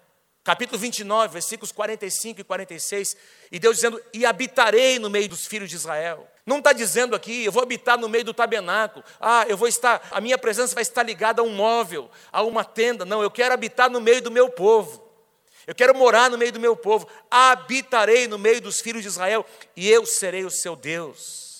capítulo 0.43 0.79
29, 0.79 1.33
versículos 1.33 1.71
45 1.71 2.41
e 2.41 2.43
46, 2.43 3.17
e 3.51 3.59
Deus 3.59 3.75
dizendo: 3.75 4.01
E 4.13 4.25
habitarei 4.25 4.99
no 4.99 5.09
meio 5.09 5.29
dos 5.29 5.45
filhos 5.45 5.69
de 5.69 5.75
Israel. 5.75 6.27
Não 6.45 6.57
está 6.57 6.73
dizendo 6.73 7.15
aqui, 7.15 7.45
eu 7.45 7.51
vou 7.51 7.61
habitar 7.61 7.97
no 7.97 8.09
meio 8.09 8.23
do 8.23 8.33
tabernáculo, 8.33 9.05
ah, 9.19 9.45
eu 9.47 9.55
vou 9.55 9.67
estar, 9.67 10.07
a 10.11 10.19
minha 10.19 10.37
presença 10.37 10.73
vai 10.73 10.81
estar 10.81 11.03
ligada 11.03 11.41
a 11.41 11.45
um 11.45 11.53
móvel, 11.53 12.09
a 12.31 12.41
uma 12.41 12.63
tenda. 12.63 13.05
Não, 13.05 13.21
eu 13.21 13.29
quero 13.29 13.53
habitar 13.53 13.89
no 13.89 14.01
meio 14.01 14.21
do 14.21 14.31
meu 14.31 14.49
povo. 14.49 15.09
Eu 15.67 15.75
quero 15.75 15.93
morar 15.93 16.29
no 16.29 16.37
meio 16.37 16.51
do 16.51 16.59
meu 16.59 16.75
povo. 16.75 17.07
Habitarei 17.29 18.27
no 18.27 18.39
meio 18.39 18.59
dos 18.59 18.81
filhos 18.81 19.03
de 19.03 19.07
Israel, 19.07 19.45
e 19.75 19.89
eu 19.89 20.05
serei 20.05 20.43
o 20.43 20.49
seu 20.49 20.75
Deus. 20.75 21.50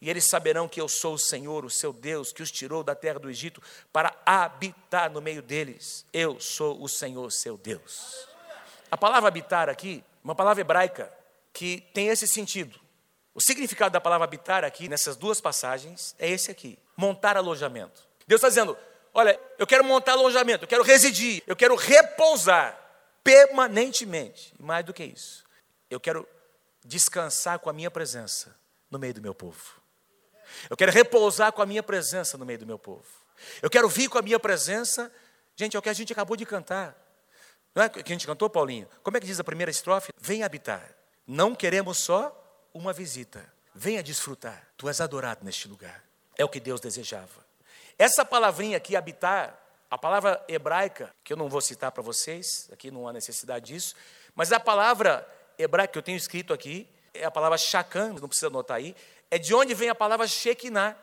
E 0.00 0.08
eles 0.08 0.28
saberão 0.28 0.66
que 0.66 0.80
eu 0.80 0.88
sou 0.88 1.14
o 1.14 1.18
Senhor, 1.18 1.64
o 1.64 1.70
seu 1.70 1.92
Deus, 1.92 2.32
que 2.32 2.42
os 2.42 2.50
tirou 2.50 2.82
da 2.82 2.94
terra 2.94 3.18
do 3.18 3.28
Egito 3.28 3.62
para 3.92 4.14
habitar 4.24 5.10
no 5.10 5.20
meio 5.20 5.42
deles. 5.42 6.06
Eu 6.12 6.40
sou 6.40 6.82
o 6.82 6.88
Senhor, 6.88 7.30
seu 7.30 7.58
Deus. 7.58 8.26
A 8.90 8.96
palavra 8.96 9.28
habitar 9.28 9.68
aqui, 9.68 10.02
uma 10.24 10.34
palavra 10.34 10.62
hebraica 10.62 11.12
que 11.52 11.82
tem 11.92 12.08
esse 12.08 12.26
sentido. 12.26 12.80
O 13.34 13.40
significado 13.40 13.92
da 13.92 14.00
palavra 14.00 14.24
habitar 14.24 14.64
aqui, 14.64 14.88
nessas 14.88 15.16
duas 15.16 15.40
passagens, 15.40 16.14
é 16.18 16.28
esse 16.28 16.50
aqui: 16.50 16.78
montar 16.96 17.36
alojamento. 17.36 18.02
Deus 18.26 18.38
está 18.38 18.48
dizendo: 18.48 18.76
olha, 19.12 19.38
eu 19.58 19.66
quero 19.66 19.84
montar 19.84 20.12
alojamento, 20.12 20.64
eu 20.64 20.68
quero 20.68 20.82
residir, 20.82 21.42
eu 21.46 21.54
quero 21.54 21.76
repousar 21.76 22.78
permanentemente. 23.22 24.54
Mais 24.58 24.84
do 24.84 24.94
que 24.94 25.04
isso, 25.04 25.44
eu 25.90 26.00
quero 26.00 26.26
descansar 26.84 27.58
com 27.58 27.68
a 27.68 27.72
minha 27.72 27.90
presença 27.90 28.56
no 28.90 28.98
meio 28.98 29.14
do 29.14 29.22
meu 29.22 29.34
povo. 29.34 29.79
Eu 30.68 30.76
quero 30.76 30.92
repousar 30.92 31.52
com 31.52 31.62
a 31.62 31.66
minha 31.66 31.82
presença 31.82 32.36
no 32.38 32.44
meio 32.44 32.58
do 32.58 32.66
meu 32.66 32.78
povo. 32.78 33.06
Eu 33.62 33.70
quero 33.70 33.88
vir 33.88 34.08
com 34.08 34.18
a 34.18 34.22
minha 34.22 34.38
presença. 34.38 35.10
Gente, 35.56 35.76
é 35.76 35.78
o 35.78 35.82
que 35.82 35.88
a 35.88 35.92
gente 35.92 36.12
acabou 36.12 36.36
de 36.36 36.46
cantar. 36.46 36.96
Não 37.74 37.82
é 37.82 37.88
que 37.88 38.00
a 38.00 38.04
gente 38.06 38.26
cantou, 38.26 38.50
Paulinho? 38.50 38.88
Como 39.02 39.16
é 39.16 39.20
que 39.20 39.26
diz 39.26 39.38
a 39.38 39.44
primeira 39.44 39.70
estrofe? 39.70 40.12
Venha 40.18 40.46
habitar. 40.46 40.94
Não 41.26 41.54
queremos 41.54 41.98
só 41.98 42.68
uma 42.74 42.92
visita. 42.92 43.44
Venha 43.74 44.02
desfrutar. 44.02 44.68
Tu 44.76 44.88
és 44.88 45.00
adorado 45.00 45.44
neste 45.44 45.68
lugar. 45.68 46.04
É 46.36 46.44
o 46.44 46.48
que 46.48 46.58
Deus 46.58 46.80
desejava. 46.80 47.44
Essa 47.98 48.24
palavrinha 48.24 48.76
aqui, 48.76 48.96
habitar, 48.96 49.56
a 49.90 49.98
palavra 49.98 50.42
hebraica, 50.48 51.14
que 51.22 51.32
eu 51.32 51.36
não 51.36 51.48
vou 51.48 51.60
citar 51.60 51.92
para 51.92 52.02
vocês, 52.02 52.68
aqui 52.72 52.90
não 52.90 53.06
há 53.08 53.12
necessidade 53.12 53.72
disso, 53.72 53.94
mas 54.34 54.52
a 54.52 54.60
palavra 54.60 55.26
hebraica 55.58 55.92
que 55.92 55.98
eu 55.98 56.02
tenho 56.02 56.16
escrito 56.16 56.54
aqui, 56.54 56.88
é 57.12 57.24
a 57.24 57.30
palavra 57.30 57.58
shakan, 57.58 58.14
não 58.14 58.28
precisa 58.28 58.46
anotar 58.46 58.76
aí, 58.76 58.94
é 59.30 59.38
de 59.38 59.54
onde 59.54 59.74
vem 59.74 59.88
a 59.88 59.94
palavra 59.94 60.26
Shekinah. 60.26 60.96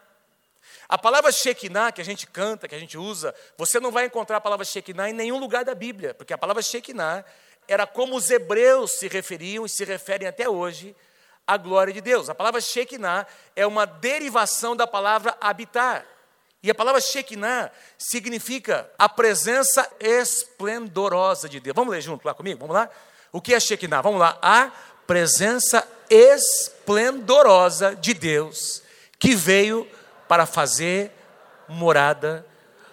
A 0.90 0.98
palavra 0.98 1.32
Shekinah 1.32 1.92
que 1.92 2.02
a 2.02 2.06
gente 2.06 2.28
canta, 2.28 2.68
que 2.68 2.76
a 2.76 2.80
gente 2.80 2.98
usa, 2.98 3.34
você 3.58 3.80
não 3.80 3.92
vai 3.92 4.06
encontrar 4.06 4.38
a 4.38 4.42
palavra 4.42 4.66
Shekinah 4.66 5.10
em 5.10 5.14
nenhum 5.14 5.40
lugar 5.40 5.64
da 5.64 5.74
Bíblia, 5.74 6.14
porque 6.14 6.34
a 6.34 6.38
palavra 6.38 6.62
Shekinah 6.62 7.24
era 7.68 7.86
como 7.86 8.16
os 8.16 8.30
hebreus 8.30 8.92
se 8.92 9.08
referiam 9.08 9.66
e 9.66 9.70
se 9.70 9.84
referem 9.84 10.28
até 10.28 10.48
hoje 10.48 10.96
à 11.46 11.58
glória 11.58 11.94
de 11.94 12.02
Deus. 12.02 12.30
A 12.30 12.36
palavra 12.36 12.62
Shekinah 12.62 13.26
é 13.56 13.66
uma 13.66 13.86
derivação 13.86 14.76
da 14.76 14.88
palavra 14.88 15.36
habitar. 15.40 16.06
E 16.64 16.72
a 16.72 16.76
palavra 16.76 17.00
Shekinah 17.00 17.72
significa 17.98 18.90
a 18.98 19.08
presença 19.08 19.90
esplendorosa 20.00 21.48
de 21.48 21.60
Deus. 21.60 21.76
Vamos 21.76 21.94
ler 21.94 22.02
junto 22.02 22.26
lá 22.26 22.34
comigo? 22.34 22.60
Vamos 22.60 22.76
lá? 22.76 22.90
O 23.32 23.40
que 23.40 23.54
é 23.54 23.60
Shekinah? 23.60 24.02
Vamos 24.02 24.20
lá. 24.20 24.38
A 24.42 24.72
presença 25.08 25.88
esplendorosa 26.10 27.96
de 27.96 28.14
Deus 28.14 28.84
que 29.18 29.34
veio 29.34 29.90
para 30.28 30.46
fazer 30.46 31.12
morada 31.68 32.46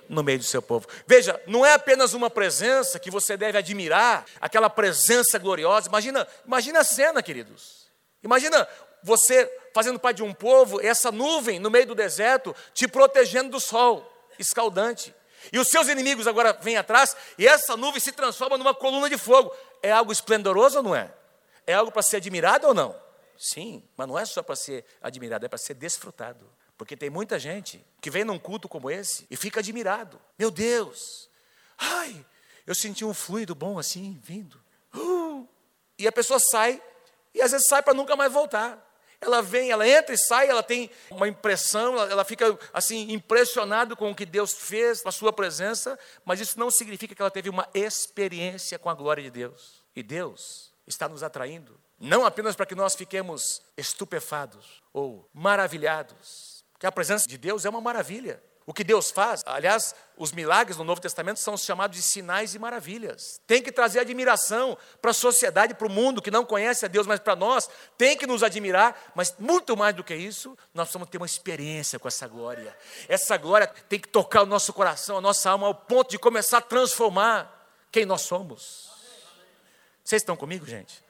no 0.09 0.23
meio 0.23 0.39
do 0.39 0.45
seu 0.45 0.63
povo. 0.63 0.87
Veja, 1.07 1.41
não 1.47 1.67
é 1.67 1.75
apenas 1.75 2.15
uma 2.15 2.31
presença 2.31 2.99
que 2.99 3.11
você 3.11 3.37
deve 3.37 3.59
admirar, 3.59 4.25
aquela 4.41 4.71
presença 4.71 5.39
gloriosa. 5.39 5.89
Imagina, 5.89 6.27
imagina 6.47 6.81
a 6.81 6.85
cena, 6.85 7.23
queridos. 7.23 7.89
Imagina 8.23 8.67
você 9.03 9.51
fazendo 9.75 9.99
parte 9.99 10.19
de 10.19 10.23
um 10.23 10.33
povo, 10.33 10.81
essa 10.81 11.11
nuvem 11.11 11.59
no 11.59 11.71
meio 11.71 11.87
do 11.87 11.95
deserto 11.95 12.55
te 12.73 12.87
protegendo 12.87 13.51
do 13.51 13.61
sol 13.61 14.11
escaldante. 14.39 15.15
E 15.53 15.59
os 15.59 15.69
seus 15.69 15.89
inimigos 15.89 16.27
agora 16.27 16.57
vêm 16.61 16.77
atrás 16.77 17.15
e 17.37 17.47
essa 17.47 17.77
nuvem 17.77 18.01
se 18.01 18.13
transforma 18.13 18.57
numa 18.57 18.75
coluna 18.75 19.11
de 19.11 19.19
fogo. 19.19 19.55
É 19.83 19.93
algo 19.93 20.11
esplendoroso 20.11 20.79
ou 20.79 20.83
não 20.83 20.97
é? 20.97 21.11
É 21.67 21.75
algo 21.75 21.91
para 21.91 22.03
ser 22.03 22.17
admirado 22.17 22.69
ou 22.69 22.75
não? 22.75 23.05
Sim, 23.37 23.83
mas 23.97 24.09
não 24.09 24.19
é 24.19 24.25
só 24.25 24.43
para 24.43 24.57
ser 24.57 24.85
admirado, 25.01 25.45
é 25.45 25.49
para 25.49 25.59
ser 25.59 25.75
desfrutado. 25.75 26.49
Porque 26.77 26.97
tem 26.97 27.11
muita 27.11 27.39
gente 27.39 27.85
que 28.01 28.11
vem 28.11 28.25
num 28.25 28.39
culto 28.39 28.69
como 28.69 28.91
esse 28.91 29.27
e 29.31 29.37
fica 29.37 29.61
admirado. 29.61 30.21
Meu 30.39 30.51
Deus, 30.51 31.29
ai, 31.79 32.25
eu 32.67 32.75
senti 32.75 33.05
um 33.05 33.15
fluido 33.15 33.55
bom 33.55 33.79
assim, 33.79 34.21
vindo. 34.23 34.61
Uh, 34.95 35.49
e 35.99 36.07
a 36.07 36.13
pessoa 36.13 36.39
sai, 36.39 36.83
e 37.33 37.41
às 37.41 37.53
vezes 37.53 37.67
sai 37.69 37.83
para 37.83 37.95
nunca 37.95 38.17
mais 38.17 38.33
voltar. 38.33 38.81
Ela 39.21 39.41
vem, 39.41 39.71
ela 39.71 39.89
entra 39.89 40.15
e 40.15 40.19
sai, 40.19 40.49
ela 40.49 40.63
tem 40.63 40.91
uma 41.11 41.27
impressão, 41.27 41.95
ela, 41.95 42.11
ela 42.11 42.25
fica 42.25 42.59
assim 42.73 43.13
impressionada 43.13 43.97
com 43.97 44.11
o 44.11 44.15
que 44.15 44.27
Deus 44.27 44.53
fez, 44.53 45.01
com 45.01 45.09
a 45.09 45.13
sua 45.13 45.33
presença, 45.33 45.99
mas 46.25 46.41
isso 46.41 46.59
não 46.59 46.71
significa 46.71 47.15
que 47.15 47.23
ela 47.23 47.31
teve 47.31 47.49
uma 47.49 47.69
experiência 47.73 48.79
com 48.79 48.91
a 48.91 48.95
glória 48.95 49.23
de 49.23 49.31
Deus. 49.31 49.83
E 49.97 50.03
Deus 50.03 50.74
está 50.87 51.09
nos 51.09 51.23
atraindo 51.23 51.81
Não 51.99 52.25
apenas 52.25 52.55
para 52.55 52.67
que 52.67 52.75
nós 52.75 52.95
fiquemos 52.95 53.63
estupefados 53.77 54.83
ou 54.93 55.29
maravilhados, 55.33 56.65
porque 56.73 56.87
a 56.87 56.93
presença 56.93 57.27
de 57.27 57.39
Deus 57.39 57.65
é 57.65 57.71
uma 57.71 57.81
maravilha. 57.81 58.43
O 58.67 58.73
que 58.73 58.83
Deus 58.83 59.11
faz, 59.11 59.43
aliás, 59.45 59.95
os 60.17 60.33
milagres 60.33 60.79
no 60.79 60.85
Novo 60.85 61.01
Testamento 61.01 61.39
são 61.39 61.55
chamados 61.55 61.99
de 61.99 62.03
sinais 62.03 62.55
e 62.55 62.59
maravilhas. 62.59 63.39
Tem 63.47 63.63
que 63.63 63.71
trazer 63.71 64.01
admiração 64.01 64.79
para 65.03 65.11
a 65.11 65.15
sociedade, 65.15 65.75
para 65.75 65.87
o 65.87 65.91
mundo 65.91 66.23
que 66.23 66.31
não 66.31 66.47
conhece 66.47 66.85
a 66.85 66.89
Deus, 66.89 67.07
mas 67.07 67.21
para 67.21 67.37
nós 67.37 67.69
tem 67.99 68.17
que 68.17 68.27
nos 68.27 68.43
admirar, 68.43 69.13
mas 69.15 69.35
muito 69.39 69.77
mais 69.77 69.95
do 69.95 70.03
que 70.03 70.15
isso, 70.15 70.57
nós 70.73 70.87
precisamos 70.87 71.11
ter 71.11 71.19
uma 71.19 71.27
experiência 71.27 71.99
com 71.99 72.09
essa 72.09 72.27
glória. 72.27 72.75
Essa 73.07 73.37
glória 73.37 73.67
tem 73.67 74.01
que 74.01 74.09
tocar 74.09 74.43
o 74.43 74.47
nosso 74.47 74.73
coração, 74.73 75.19
a 75.19 75.21
nossa 75.21 75.51
alma, 75.51 75.67
ao 75.67 75.75
ponto 75.75 76.11
de 76.11 76.19
começar 76.19 76.59
a 76.59 76.63
transformar 76.63 77.69
quem 77.93 78.07
nós 78.07 78.23
somos. 78.23 78.94
Vocês 80.05 80.23
estão 80.23 80.37
comigo, 80.37 80.67
gente? 80.67 81.03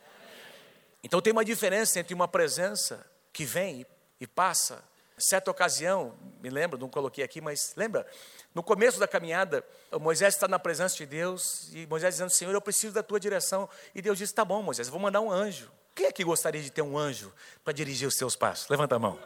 Então 1.02 1.20
tem 1.20 1.32
uma 1.32 1.44
diferença 1.44 1.98
entre 1.98 2.14
uma 2.14 2.28
presença 2.28 3.04
que 3.32 3.44
vem 3.44 3.84
e 4.20 4.26
passa 4.26 4.82
Certa 5.16 5.48
ocasião, 5.48 6.12
me 6.42 6.50
lembro, 6.50 6.76
não 6.76 6.88
coloquei 6.88 7.22
aqui, 7.22 7.40
mas 7.40 7.72
lembra? 7.76 8.04
No 8.52 8.64
começo 8.64 8.98
da 8.98 9.06
caminhada, 9.06 9.64
Moisés 10.00 10.34
está 10.34 10.48
na 10.48 10.58
presença 10.58 10.96
de 10.96 11.06
Deus 11.06 11.68
e 11.72 11.86
Moisés 11.86 12.14
dizendo: 12.14 12.30
Senhor, 12.30 12.52
eu 12.52 12.60
preciso 12.60 12.92
da 12.92 13.02
tua 13.02 13.20
direção. 13.20 13.68
E 13.94 14.02
Deus 14.02 14.18
disse: 14.18 14.34
Tá 14.34 14.44
bom, 14.44 14.60
Moisés, 14.60 14.88
eu 14.88 14.92
vou 14.92 15.00
mandar 15.00 15.20
um 15.20 15.30
anjo. 15.30 15.70
Quem 15.94 16.06
é 16.06 16.12
que 16.12 16.24
gostaria 16.24 16.60
de 16.60 16.70
ter 16.70 16.82
um 16.82 16.98
anjo 16.98 17.32
para 17.62 17.72
dirigir 17.72 18.08
os 18.08 18.16
seus 18.16 18.34
passos? 18.34 18.68
Levanta 18.68 18.96
a 18.96 18.98
mão. 18.98 19.16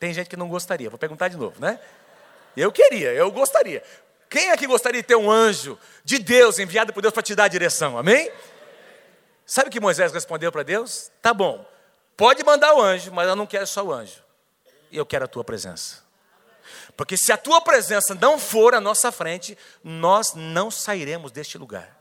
Tem 0.00 0.12
gente 0.12 0.28
que 0.28 0.36
não 0.36 0.48
gostaria, 0.48 0.90
vou 0.90 0.98
perguntar 0.98 1.28
de 1.28 1.36
novo, 1.36 1.60
né? 1.60 1.78
Eu 2.56 2.72
queria, 2.72 3.12
eu 3.12 3.30
gostaria. 3.30 3.84
Quem 4.28 4.50
é 4.50 4.56
que 4.56 4.66
gostaria 4.66 5.00
de 5.00 5.06
ter 5.06 5.14
um 5.14 5.30
anjo 5.30 5.78
de 6.04 6.18
Deus 6.18 6.58
enviado 6.58 6.92
por 6.92 7.00
Deus 7.00 7.14
para 7.14 7.22
te 7.22 7.36
dar 7.36 7.44
a 7.44 7.48
direção? 7.48 7.96
Amém? 7.96 8.32
Sabe 9.52 9.68
o 9.68 9.72
que 9.72 9.80
Moisés 9.80 10.12
respondeu 10.12 10.50
para 10.50 10.62
Deus? 10.62 11.10
Tá 11.20 11.34
bom, 11.34 11.66
pode 12.16 12.42
mandar 12.44 12.74
o 12.74 12.80
anjo, 12.80 13.12
mas 13.12 13.28
eu 13.28 13.36
não 13.36 13.46
quero 13.46 13.66
só 13.66 13.84
o 13.84 13.92
anjo 13.92 14.22
eu 14.92 15.06
quero 15.06 15.24
a 15.24 15.28
tua 15.28 15.42
presença. 15.42 16.02
Porque 16.96 17.16
se 17.16 17.32
a 17.32 17.36
tua 17.36 17.60
presença 17.60 18.14
não 18.14 18.38
for 18.38 18.74
à 18.74 18.80
nossa 18.80 19.10
frente, 19.10 19.56
nós 19.82 20.34
não 20.34 20.70
sairemos 20.70 21.32
deste 21.32 21.56
lugar. 21.56 22.00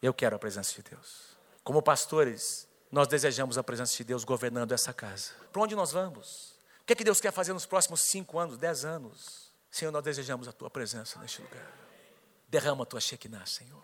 Eu 0.00 0.12
quero 0.12 0.36
a 0.36 0.38
presença 0.38 0.74
de 0.74 0.82
Deus. 0.82 1.36
Como 1.64 1.82
pastores, 1.82 2.68
nós 2.90 3.08
desejamos 3.08 3.56
a 3.56 3.64
presença 3.64 3.96
de 3.96 4.04
Deus 4.04 4.24
governando 4.24 4.72
essa 4.72 4.92
casa. 4.92 5.30
Para 5.52 5.62
onde 5.62 5.74
nós 5.74 5.92
vamos? 5.92 6.54
O 6.82 6.84
que 6.86 6.92
é 6.92 6.96
que 6.96 7.04
Deus 7.04 7.20
quer 7.20 7.32
fazer 7.32 7.52
nos 7.52 7.66
próximos 7.66 8.02
cinco 8.02 8.38
anos, 8.38 8.58
dez 8.58 8.84
anos? 8.84 9.50
Senhor, 9.70 9.90
nós 9.90 10.02
desejamos 10.02 10.46
a 10.46 10.52
tua 10.52 10.68
presença 10.68 11.18
neste 11.20 11.40
lugar. 11.40 11.66
Derrama 12.48 12.82
a 12.82 12.86
tua 12.86 13.00
Shekinah, 13.00 13.46
Senhor. 13.46 13.82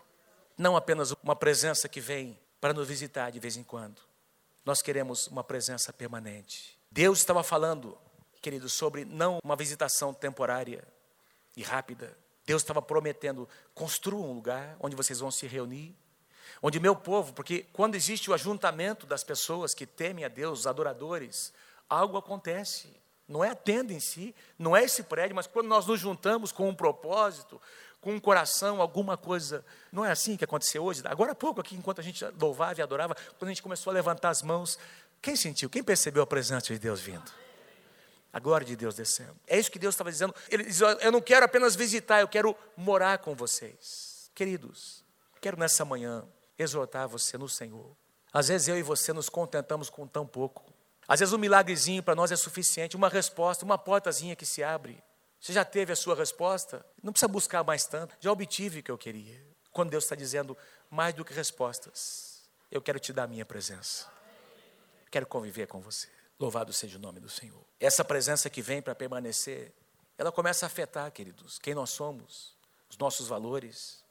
Não 0.59 0.75
apenas 0.75 1.13
uma 1.23 1.37
presença 1.37 1.87
que 1.87 2.01
vem 2.01 2.37
para 2.59 2.73
nos 2.73 2.85
visitar 2.85 3.31
de 3.31 3.39
vez 3.39 3.55
em 3.55 3.63
quando. 3.63 4.01
Nós 4.65 4.81
queremos 4.81 5.27
uma 5.27 5.41
presença 5.41 5.93
permanente. 5.93 6.77
Deus 6.91 7.19
estava 7.19 7.41
falando, 7.43 7.97
querido, 8.41 8.67
sobre 8.67 9.05
não 9.05 9.39
uma 9.41 9.55
visitação 9.55 10.13
temporária 10.13 10.85
e 11.55 11.63
rápida. 11.63 12.13
Deus 12.45 12.61
estava 12.61 12.81
prometendo: 12.81 13.47
construa 13.73 14.27
um 14.27 14.33
lugar 14.33 14.75
onde 14.81 14.97
vocês 14.97 15.21
vão 15.21 15.31
se 15.31 15.47
reunir, 15.47 15.95
onde 16.61 16.77
meu 16.77 16.93
povo, 16.93 17.31
porque 17.31 17.65
quando 17.71 17.95
existe 17.95 18.29
o 18.29 18.33
ajuntamento 18.33 19.07
das 19.07 19.23
pessoas 19.23 19.73
que 19.73 19.87
temem 19.87 20.25
a 20.25 20.27
Deus, 20.27 20.59
os 20.59 20.67
adoradores, 20.67 21.53
algo 21.89 22.17
acontece. 22.17 22.99
Não 23.29 23.43
é 23.43 23.49
a 23.51 23.55
tenda 23.55 23.93
em 23.93 23.99
si, 23.99 24.35
não 24.57 24.75
é 24.75 24.83
esse 24.83 25.03
prédio, 25.03 25.35
mas 25.35 25.45
quando 25.45 25.67
nós 25.67 25.85
nos 25.85 25.99
juntamos 25.99 26.51
com 26.51 26.67
um 26.67 26.73
propósito, 26.73 27.61
com 28.01 28.13
um 28.13 28.19
coração, 28.19 28.81
alguma 28.81 29.17
coisa. 29.17 29.63
Não 29.91 30.05
é 30.05 30.11
assim 30.11 30.37
que 30.37 30.45
aconteceu 30.45 30.83
hoje? 30.83 31.01
Agora 31.05 31.33
há 31.33 31.35
pouco, 31.35 31.59
aqui, 31.59 31.75
enquanto 31.75 31.99
a 31.99 32.03
gente 32.03 32.23
louvava 32.39 32.79
e 32.79 32.83
adorava, 32.83 33.15
quando 33.37 33.49
a 33.49 33.53
gente 33.53 33.61
começou 33.61 33.91
a 33.91 33.93
levantar 33.93 34.29
as 34.29 34.41
mãos, 34.41 34.79
quem 35.21 35.35
sentiu? 35.35 35.69
Quem 35.69 35.83
percebeu 35.83 36.23
a 36.23 36.27
presença 36.27 36.67
de 36.67 36.79
Deus 36.79 37.01
vindo? 37.01 37.31
A 38.31 38.39
glória 38.39 38.65
de 38.65 38.75
Deus 38.75 38.95
descendo. 38.95 39.35
É 39.47 39.57
isso 39.57 39.71
que 39.71 39.79
Deus 39.79 39.95
estava 39.95 40.11
dizendo. 40.11 40.33
Ele 40.49 40.63
diz: 40.63 40.79
Eu 40.79 41.11
não 41.11 41.19
quero 41.19 41.45
apenas 41.45 41.75
visitar, 41.75 42.21
eu 42.21 42.27
quero 42.27 42.55
morar 42.77 43.17
com 43.17 43.35
vocês. 43.35 44.29
Queridos, 44.35 45.03
quero 45.41 45.57
nessa 45.57 45.83
manhã 45.83 46.23
exortar 46.57 47.07
você 47.07 47.37
no 47.37 47.49
Senhor. 47.49 47.95
Às 48.31 48.47
vezes 48.47 48.67
eu 48.67 48.77
e 48.77 48.83
você 48.83 49.11
nos 49.11 49.29
contentamos 49.29 49.89
com 49.89 50.05
tão 50.07 50.27
pouco. 50.27 50.63
Às 51.07 51.19
vezes 51.19 51.33
um 51.33 51.39
milagrezinho 51.39 52.03
para 52.03 52.13
nós 52.13 52.31
é 52.31 52.35
suficiente, 52.35 52.95
uma 52.95 53.09
resposta, 53.09 53.65
uma 53.65 53.79
portazinha 53.79 54.35
que 54.35 54.45
se 54.45 54.63
abre. 54.63 55.01
Você 55.39 55.53
já 55.53 55.63
teve 55.63 55.93
a 55.93 55.95
sua 55.95 56.15
resposta? 56.15 56.85
Não 57.01 57.13
precisa 57.13 57.27
buscar 57.27 57.63
mais 57.63 57.85
tanto. 57.85 58.15
Já 58.19 58.31
obtive 58.31 58.79
o 58.79 58.83
que 58.83 58.91
eu 58.91 58.97
queria. 58.97 59.41
Quando 59.71 59.91
Deus 59.91 60.03
está 60.03 60.15
dizendo 60.15 60.57
mais 60.89 61.13
do 61.13 61.23
que 61.23 61.33
respostas, 61.33 62.43
eu 62.71 62.81
quero 62.81 62.99
te 62.99 63.13
dar 63.13 63.23
a 63.23 63.27
minha 63.27 63.45
presença. 63.45 64.07
Quero 65.09 65.25
conviver 65.25 65.67
com 65.67 65.79
você. 65.79 66.07
Louvado 66.39 66.73
seja 66.73 66.97
o 66.97 67.01
nome 67.01 67.19
do 67.19 67.29
Senhor. 67.29 67.63
Essa 67.79 68.03
presença 68.03 68.49
que 68.49 68.61
vem 68.61 68.81
para 68.81 68.95
permanecer, 68.95 69.73
ela 70.17 70.31
começa 70.31 70.65
a 70.65 70.67
afetar, 70.67 71.11
queridos, 71.11 71.59
quem 71.59 71.73
nós 71.73 71.89
somos, 71.89 72.55
os 72.89 72.97
nossos 72.97 73.27
valores, 73.27 74.03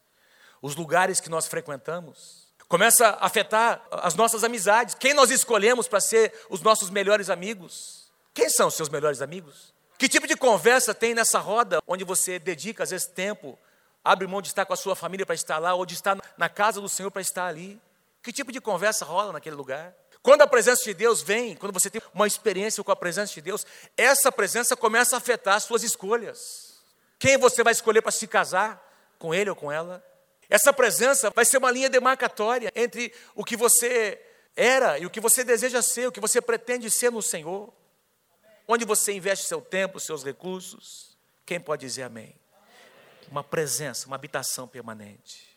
os 0.60 0.76
lugares 0.76 1.20
que 1.20 1.28
nós 1.28 1.46
frequentamos. 1.46 2.48
Começa 2.68 3.08
a 3.08 3.26
afetar 3.26 3.86
as 3.90 4.14
nossas 4.14 4.44
amizades, 4.44 4.94
quem 4.94 5.14
nós 5.14 5.30
escolhemos 5.30 5.88
para 5.88 6.00
ser 6.00 6.32
os 6.50 6.60
nossos 6.60 6.90
melhores 6.90 7.30
amigos. 7.30 8.10
Quem 8.34 8.50
são 8.50 8.68
os 8.68 8.74
seus 8.74 8.88
melhores 8.88 9.22
amigos? 9.22 9.72
Que 9.98 10.08
tipo 10.08 10.28
de 10.28 10.36
conversa 10.36 10.94
tem 10.94 11.12
nessa 11.12 11.40
roda 11.40 11.82
onde 11.84 12.04
você 12.04 12.38
dedica 12.38 12.84
às 12.84 12.90
vezes 12.90 13.08
tempo, 13.08 13.58
abre 14.04 14.28
mão 14.28 14.40
de 14.40 14.46
estar 14.46 14.64
com 14.64 14.72
a 14.72 14.76
sua 14.76 14.94
família 14.94 15.26
para 15.26 15.34
estar 15.34 15.58
lá 15.58 15.74
ou 15.74 15.84
de 15.84 15.94
estar 15.94 16.16
na 16.36 16.48
casa 16.48 16.80
do 16.80 16.88
Senhor 16.88 17.10
para 17.10 17.20
estar 17.20 17.46
ali? 17.46 17.80
Que 18.22 18.32
tipo 18.32 18.52
de 18.52 18.60
conversa 18.60 19.04
rola 19.04 19.32
naquele 19.32 19.56
lugar? 19.56 19.92
Quando 20.22 20.42
a 20.42 20.46
presença 20.46 20.84
de 20.84 20.94
Deus 20.94 21.20
vem, 21.20 21.56
quando 21.56 21.72
você 21.72 21.90
tem 21.90 22.00
uma 22.14 22.28
experiência 22.28 22.82
com 22.84 22.92
a 22.92 22.96
presença 22.96 23.34
de 23.34 23.40
Deus, 23.40 23.66
essa 23.96 24.30
presença 24.30 24.76
começa 24.76 25.16
a 25.16 25.18
afetar 25.18 25.56
as 25.56 25.64
suas 25.64 25.82
escolhas. 25.82 26.80
Quem 27.18 27.36
você 27.36 27.64
vai 27.64 27.72
escolher 27.72 28.00
para 28.00 28.12
se 28.12 28.26
casar, 28.28 28.80
com 29.18 29.34
ele 29.34 29.50
ou 29.50 29.56
com 29.56 29.72
ela? 29.72 30.04
Essa 30.48 30.72
presença 30.72 31.30
vai 31.34 31.44
ser 31.44 31.58
uma 31.58 31.70
linha 31.70 31.90
demarcatória 31.90 32.70
entre 32.74 33.12
o 33.34 33.44
que 33.44 33.56
você 33.56 34.20
era 34.54 34.98
e 34.98 35.06
o 35.06 35.10
que 35.10 35.20
você 35.20 35.42
deseja 35.42 35.82
ser, 35.82 36.06
o 36.06 36.12
que 36.12 36.20
você 36.20 36.40
pretende 36.40 36.88
ser 36.88 37.10
no 37.10 37.20
Senhor. 37.20 37.72
Onde 38.68 38.84
você 38.84 39.12
investe 39.12 39.46
seu 39.46 39.60
tempo, 39.60 39.98
seus 39.98 40.22
recursos. 40.22 41.16
Quem 41.44 41.58
pode 41.58 41.86
dizer 41.86 42.02
amém? 42.02 42.36
Uma 43.30 43.42
presença, 43.42 44.06
uma 44.06 44.16
habitação 44.16 44.68
permanente 44.68 45.48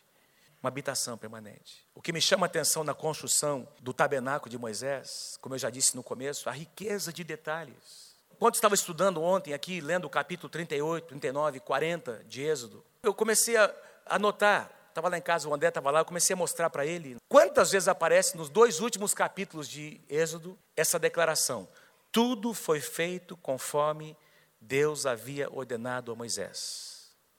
uma 0.62 0.68
habitação 0.68 1.18
permanente. 1.18 1.84
O 1.92 2.00
que 2.00 2.12
me 2.12 2.20
chama 2.20 2.46
a 2.46 2.48
atenção 2.48 2.84
na 2.84 2.94
construção 2.94 3.66
do 3.80 3.92
tabernáculo 3.92 4.48
de 4.48 4.56
Moisés, 4.56 5.36
como 5.40 5.56
eu 5.56 5.58
já 5.58 5.68
disse 5.68 5.96
no 5.96 6.04
começo, 6.04 6.48
a 6.48 6.52
riqueza 6.52 7.12
de 7.12 7.24
detalhes. 7.24 8.14
Quando 8.38 8.54
estava 8.54 8.74
estudando 8.74 9.20
ontem 9.20 9.52
aqui, 9.52 9.80
lendo 9.80 10.04
o 10.04 10.10
capítulo 10.10 10.48
38, 10.48 11.08
39, 11.08 11.60
40 11.60 12.24
de 12.28 12.42
Êxodo, 12.42 12.84
eu 13.02 13.12
comecei 13.12 13.56
a 13.56 13.74
anotar, 14.06 14.70
estava 14.88 15.08
lá 15.08 15.18
em 15.18 15.22
casa, 15.22 15.48
o 15.48 15.54
André 15.54 15.68
estava 15.68 15.90
lá, 15.90 16.00
eu 16.00 16.04
comecei 16.04 16.34
a 16.34 16.36
mostrar 16.36 16.70
para 16.70 16.86
ele 16.86 17.16
quantas 17.28 17.72
vezes 17.72 17.88
aparece 17.88 18.36
nos 18.36 18.48
dois 18.48 18.78
últimos 18.78 19.12
capítulos 19.12 19.68
de 19.68 20.00
Êxodo 20.08 20.56
essa 20.76 20.96
declaração: 20.96 21.68
tudo 22.12 22.54
foi 22.54 22.80
feito 22.80 23.36
conforme 23.36 24.16
Deus 24.60 25.06
havia 25.06 25.50
ordenado 25.50 26.12
a 26.12 26.14
Moisés 26.14 26.92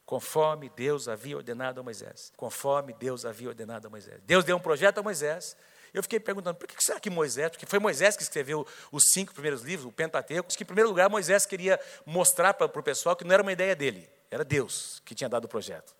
conforme 0.05 0.69
Deus 0.69 1.07
havia 1.07 1.37
ordenado 1.37 1.79
a 1.79 1.83
Moisés. 1.83 2.31
Conforme 2.35 2.93
Deus 2.93 3.25
havia 3.25 3.49
ordenado 3.49 3.87
a 3.87 3.89
Moisés. 3.89 4.21
Deus 4.25 4.43
deu 4.43 4.57
um 4.57 4.59
projeto 4.59 4.99
a 4.99 5.03
Moisés. 5.03 5.55
Eu 5.93 6.01
fiquei 6.03 6.19
perguntando, 6.19 6.57
por 6.57 6.67
que 6.67 6.75
será 6.79 6.99
que 6.99 7.09
Moisés, 7.09 7.51
porque 7.51 7.65
foi 7.65 7.79
Moisés 7.79 8.17
que 8.17 8.23
escreveu 8.23 8.63
os 8.91 9.05
cinco 9.11 9.31
primeiros 9.31 9.61
livros, 9.61 9.87
o 9.87 9.91
Pentateuco, 9.91 10.49
que 10.49 10.63
em 10.63 10.65
primeiro 10.65 10.89
lugar 10.89 11.09
Moisés 11.09 11.45
queria 11.45 11.79
mostrar 12.05 12.53
para, 12.53 12.67
para 12.67 12.79
o 12.79 12.83
pessoal 12.83 13.15
que 13.15 13.23
não 13.23 13.33
era 13.33 13.43
uma 13.43 13.51
ideia 13.51 13.75
dele, 13.75 14.09
era 14.29 14.43
Deus 14.43 15.01
que 15.05 15.13
tinha 15.13 15.29
dado 15.29 15.45
o 15.45 15.47
projeto. 15.47 15.95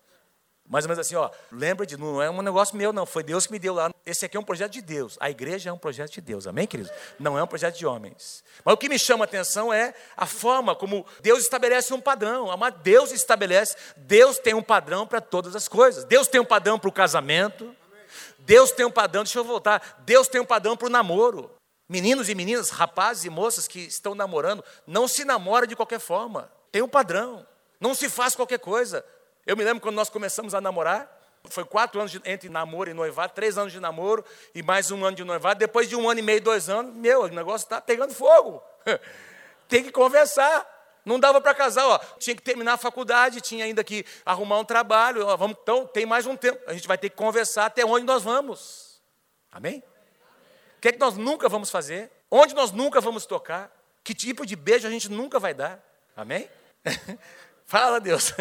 Mais 0.66 0.86
ou 0.86 0.88
menos 0.88 1.06
assim, 1.06 1.14
ó, 1.14 1.30
lembra 1.52 1.84
de, 1.84 1.96
não 1.96 2.22
é 2.22 2.30
um 2.30 2.40
negócio 2.40 2.74
meu, 2.74 2.90
não, 2.90 3.04
foi 3.04 3.22
Deus 3.22 3.46
que 3.46 3.52
me 3.52 3.58
deu 3.58 3.74
lá. 3.74 3.90
Esse 4.06 4.24
aqui 4.24 4.36
é 4.36 4.40
um 4.40 4.44
projeto 4.44 4.72
de 4.72 4.80
Deus. 4.80 5.16
A 5.20 5.30
igreja 5.30 5.68
é 5.68 5.72
um 5.72 5.78
projeto 5.78 6.12
de 6.12 6.20
Deus, 6.22 6.46
amém, 6.46 6.66
queridos? 6.66 6.90
Não 7.18 7.38
é 7.38 7.42
um 7.42 7.46
projeto 7.46 7.76
de 7.76 7.84
homens. 7.84 8.42
Mas 8.64 8.74
o 8.74 8.76
que 8.78 8.88
me 8.88 8.98
chama 8.98 9.24
a 9.24 9.26
atenção 9.26 9.72
é 9.72 9.94
a 10.16 10.24
forma 10.24 10.74
como 10.74 11.04
Deus 11.20 11.40
estabelece 11.40 11.92
um 11.92 12.00
padrão. 12.00 12.56
Mas 12.56 12.74
Deus 12.82 13.12
estabelece, 13.12 13.76
Deus 13.96 14.38
tem 14.38 14.54
um 14.54 14.62
padrão 14.62 15.06
para 15.06 15.20
todas 15.20 15.54
as 15.54 15.68
coisas. 15.68 16.04
Deus 16.04 16.28
tem 16.28 16.40
um 16.40 16.44
padrão 16.46 16.78
para 16.78 16.88
o 16.88 16.92
casamento. 16.92 17.74
Deus 18.38 18.70
tem 18.70 18.86
um 18.86 18.90
padrão, 18.90 19.22
deixa 19.22 19.38
eu 19.38 19.44
voltar. 19.44 20.02
Deus 20.06 20.28
tem 20.28 20.40
um 20.40 20.46
padrão 20.46 20.76
para 20.76 20.86
o 20.86 20.90
namoro. 20.90 21.50
Meninos 21.86 22.30
e 22.30 22.34
meninas, 22.34 22.70
rapazes 22.70 23.24
e 23.24 23.30
moças 23.30 23.68
que 23.68 23.80
estão 23.80 24.14
namorando, 24.14 24.64
não 24.86 25.06
se 25.06 25.24
namora 25.24 25.66
de 25.66 25.76
qualquer 25.76 26.00
forma. 26.00 26.50
Tem 26.72 26.80
um 26.80 26.88
padrão. 26.88 27.46
Não 27.78 27.94
se 27.94 28.08
faz 28.08 28.34
qualquer 28.34 28.58
coisa. 28.58 29.04
Eu 29.46 29.56
me 29.56 29.64
lembro 29.64 29.80
quando 29.80 29.96
nós 29.96 30.08
começamos 30.08 30.54
a 30.54 30.60
namorar, 30.60 31.10
foi 31.50 31.64
quatro 31.64 32.00
anos 32.00 32.12
de, 32.12 32.20
entre 32.24 32.48
namoro 32.48 32.90
e 32.90 32.94
noivado, 32.94 33.32
três 33.34 33.58
anos 33.58 33.72
de 33.72 33.80
namoro 33.80 34.24
e 34.54 34.62
mais 34.62 34.90
um 34.90 35.04
ano 35.04 35.16
de 35.16 35.24
noivado. 35.24 35.58
Depois 35.58 35.88
de 35.88 35.96
um 35.96 36.08
ano 36.08 36.20
e 36.20 36.22
meio, 36.22 36.40
dois 36.40 36.68
anos, 36.68 36.94
meu, 36.94 37.22
o 37.22 37.28
negócio 37.28 37.64
está 37.64 37.80
pegando 37.80 38.14
fogo. 38.14 38.62
Tem 39.68 39.82
que 39.82 39.92
conversar. 39.92 40.72
Não 41.04 41.20
dava 41.20 41.38
para 41.40 41.54
casar, 41.54 41.86
ó. 41.86 41.98
Tinha 42.18 42.34
que 42.34 42.40
terminar 42.40 42.74
a 42.74 42.78
faculdade, 42.78 43.42
tinha 43.42 43.66
ainda 43.66 43.84
que 43.84 44.06
arrumar 44.24 44.58
um 44.58 44.64
trabalho. 44.64 45.26
Ó, 45.26 45.36
vamos, 45.36 45.58
então, 45.60 45.86
tem 45.86 46.06
mais 46.06 46.24
um 46.24 46.34
tempo. 46.34 46.58
A 46.66 46.72
gente 46.72 46.88
vai 46.88 46.96
ter 46.96 47.10
que 47.10 47.16
conversar 47.16 47.66
até 47.66 47.84
onde 47.84 48.06
nós 48.06 48.22
vamos. 48.22 49.02
Amém? 49.52 49.82
que 50.84 50.88
é 50.88 50.92
que 50.92 50.98
nós 50.98 51.16
nunca 51.16 51.48
vamos 51.48 51.70
fazer? 51.70 52.10
Onde 52.30 52.54
nós 52.54 52.70
nunca 52.70 53.00
vamos 53.00 53.24
tocar? 53.24 53.74
Que 54.02 54.14
tipo 54.14 54.44
de 54.44 54.54
beijo 54.54 54.86
a 54.86 54.90
gente 54.90 55.10
nunca 55.10 55.38
vai 55.38 55.54
dar? 55.54 55.82
Amém? 56.14 56.46
Fala, 57.64 57.98
Deus. 57.98 58.34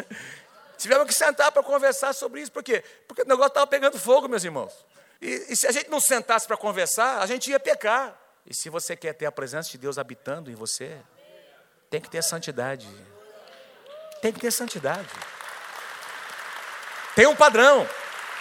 Tivemos 0.83 1.07
que 1.07 1.13
sentar 1.13 1.49
para 1.49 1.63
conversar 1.63 2.11
sobre 2.11 2.41
isso, 2.41 2.51
por 2.51 2.61
quê? 2.61 2.83
Porque 3.07 3.21
o 3.21 3.25
negócio 3.25 3.47
estava 3.47 3.65
pegando 3.65 3.97
fogo, 3.97 4.27
meus 4.27 4.43
irmãos. 4.43 4.85
E, 5.21 5.45
e 5.47 5.55
se 5.55 5.65
a 5.65 5.71
gente 5.71 5.89
não 5.89 6.01
sentasse 6.01 6.45
para 6.45 6.57
conversar, 6.57 7.21
a 7.21 7.25
gente 7.25 7.49
ia 7.49 7.57
pecar. 7.57 8.13
E 8.45 8.53
se 8.53 8.69
você 8.69 8.93
quer 8.93 9.13
ter 9.13 9.25
a 9.25 9.31
presença 9.31 9.69
de 9.69 9.77
Deus 9.77 9.97
habitando 9.97 10.51
em 10.51 10.55
você, 10.55 10.97
tem 11.89 12.01
que 12.01 12.09
ter 12.09 12.21
santidade. 12.21 12.85
Tem 14.21 14.33
que 14.33 14.41
ter 14.41 14.51
santidade. 14.51 15.07
Tem 17.15 17.27
um 17.27 17.35
padrão. 17.35 17.87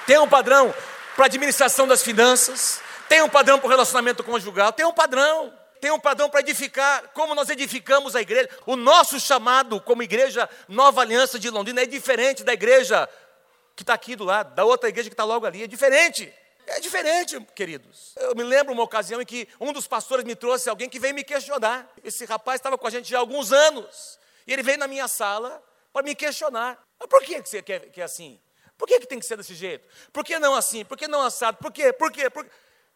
Tem 0.05 0.19
um 0.19 0.29
padrão 0.29 0.75
para 1.15 1.27
administração 1.27 1.87
das 1.87 2.03
finanças. 2.03 2.81
Tem 3.09 3.23
um 3.23 3.29
padrão 3.29 3.61
para 3.61 3.69
o 3.69 3.71
relacionamento 3.71 4.25
conjugal. 4.25 4.73
Tem 4.73 4.85
um 4.85 4.93
padrão. 4.93 5.57
Tem 5.83 5.91
um 5.91 5.99
padrão 5.99 6.31
para 6.31 6.39
edificar, 6.39 7.09
como 7.09 7.35
nós 7.35 7.51
edificamos 7.51 8.15
a 8.15 8.21
igreja. 8.21 8.49
O 8.67 8.77
nosso 8.77 9.19
chamado 9.19 9.81
como 9.81 10.01
igreja 10.01 10.49
Nova 10.69 11.01
Aliança 11.01 11.41
de 11.41 11.51
Londrina 11.51 11.83
é 11.83 11.87
diferente 11.87 12.45
da 12.45 12.53
igreja 12.53 13.09
que 13.75 13.83
está 13.83 13.93
aqui 13.93 14.15
do 14.15 14.23
lado, 14.23 14.55
da 14.55 14.65
outra 14.65 14.89
igreja 14.89 15.11
que 15.11 15.15
está 15.15 15.25
logo 15.25 15.45
ali. 15.45 15.65
É 15.65 15.67
diferente. 15.67 16.33
É 16.69 16.79
diferente, 16.79 17.41
queridos. 17.57 18.15
Eu 18.17 18.33
me 18.37 18.45
lembro 18.45 18.73
uma 18.73 18.85
ocasião 18.85 19.21
em 19.21 19.25
que 19.25 19.49
um 19.61 19.73
dos 19.73 19.89
pastores 19.89 20.25
me 20.25 20.37
trouxe 20.37 20.71
alguém 20.71 20.89
que 20.89 21.01
veio 21.01 21.17
me 21.17 21.25
questionar. 21.25 21.93
Esse 22.05 22.25
rapaz 22.27 22.61
estava 22.61 22.79
com 22.79 22.87
a 22.87 22.91
gente 22.91 23.11
já 23.11 23.17
há 23.17 23.21
alguns 23.21 23.53
anos. 23.53 24.21
E 24.47 24.53
ele 24.53 24.63
veio 24.63 24.79
na 24.79 24.87
minha 24.87 25.09
sala 25.09 25.61
para 25.93 26.05
me 26.05 26.15
questionar. 26.15 26.81
Mas 26.97 27.09
por 27.09 27.25
que 27.25 27.41
você 27.41 27.61
quer 27.61 27.91
que 27.91 28.01
é 28.01 28.05
assim? 28.05 28.41
Por 28.79 28.87
que, 28.87 29.01
que 29.01 29.07
tem 29.09 29.19
que 29.19 29.27
ser 29.27 29.37
desse 29.37 29.57
jeito? 29.57 29.89
Por 30.13 30.25
que 30.25 30.39
não 30.39 30.55
assim? 30.55 30.85
Por 30.85 30.97
que 30.97 31.09
não 31.09 31.23
assado? 31.23 31.59
Por 31.59 31.73
quê? 31.73 31.93
Por 31.93 32.13
quê? 32.13 32.31
Por 32.31 32.45
quê? 32.45 32.51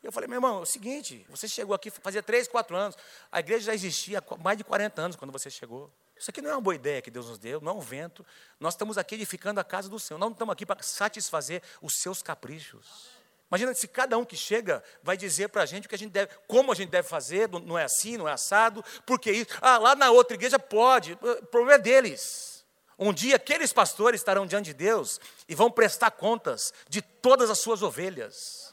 Eu 0.07 0.13
falei, 0.13 0.29
meu 0.29 0.37
irmão, 0.37 0.59
é 0.59 0.63
o 0.63 0.67
seguinte, 0.67 1.27
você 1.29 1.49
chegou 1.49 1.75
aqui 1.75 1.91
fazia 1.91 2.23
3, 2.23 2.47
4 2.47 2.77
anos. 2.77 2.97
A 3.31 3.41
igreja 3.41 3.67
já 3.67 3.75
existia 3.75 4.21
há 4.21 4.37
mais 4.37 4.57
de 4.57 4.63
40 4.63 5.03
anos 5.03 5.17
quando 5.17 5.33
você 5.33 5.51
chegou. 5.51 5.91
Isso 6.17 6.31
aqui 6.31 6.41
não 6.41 6.51
é 6.51 6.55
uma 6.55 6.61
boa 6.61 6.77
ideia 6.77 7.03
que 7.03 7.11
Deus 7.11 7.29
nos 7.29 7.41
deu, 7.41 7.61
não 7.61 7.73
é 7.73 7.75
um 7.75 7.81
vento. 7.81 8.25
Nós 8.61 8.75
estamos 8.75 8.97
aqui 8.97 9.17
edificando 9.17 9.59
a 9.59 9.65
casa 9.65 9.89
do 9.89 9.99
Senhor. 9.99 10.17
Nós 10.17 10.29
não 10.29 10.33
estamos 10.35 10.53
aqui 10.53 10.65
para 10.65 10.81
satisfazer 10.81 11.61
os 11.83 11.95
seus 11.95 12.23
caprichos. 12.23 13.09
Imagina 13.51 13.75
se 13.75 13.89
cada 13.89 14.17
um 14.17 14.25
que 14.25 14.37
chega 14.37 14.81
vai 15.03 15.17
dizer 15.17 15.49
para 15.49 15.63
a 15.63 15.67
gente 15.67 15.87
o 15.87 15.89
que 15.89 15.97
a 15.97 15.99
gente 15.99 16.13
deve, 16.13 16.33
como 16.47 16.71
a 16.71 16.75
gente 16.77 16.91
deve 16.91 17.09
fazer, 17.09 17.49
não 17.49 17.77
é 17.77 17.83
assim, 17.83 18.17
não 18.17 18.29
é 18.29 18.33
assado, 18.33 18.85
porque 19.05 19.33
isso. 19.33 19.51
Ah, 19.61 19.77
lá 19.77 19.97
na 19.97 20.13
outra 20.13 20.37
igreja 20.37 20.57
pode, 20.59 21.15
o 21.15 21.47
problema 21.47 21.75
é 21.75 21.79
deles. 21.79 22.65
Um 22.97 23.13
dia 23.13 23.35
aqueles 23.35 23.73
pastores 23.73 24.21
estarão 24.21 24.47
diante 24.47 24.67
de 24.67 24.75
Deus 24.75 25.21
e 25.49 25.55
vão 25.57 25.69
prestar 25.69 26.13
contas 26.13 26.73
de 26.89 27.03
todas 27.03 27.51
as 27.51 27.59
suas 27.59 27.83
ovelhas. 27.83 28.66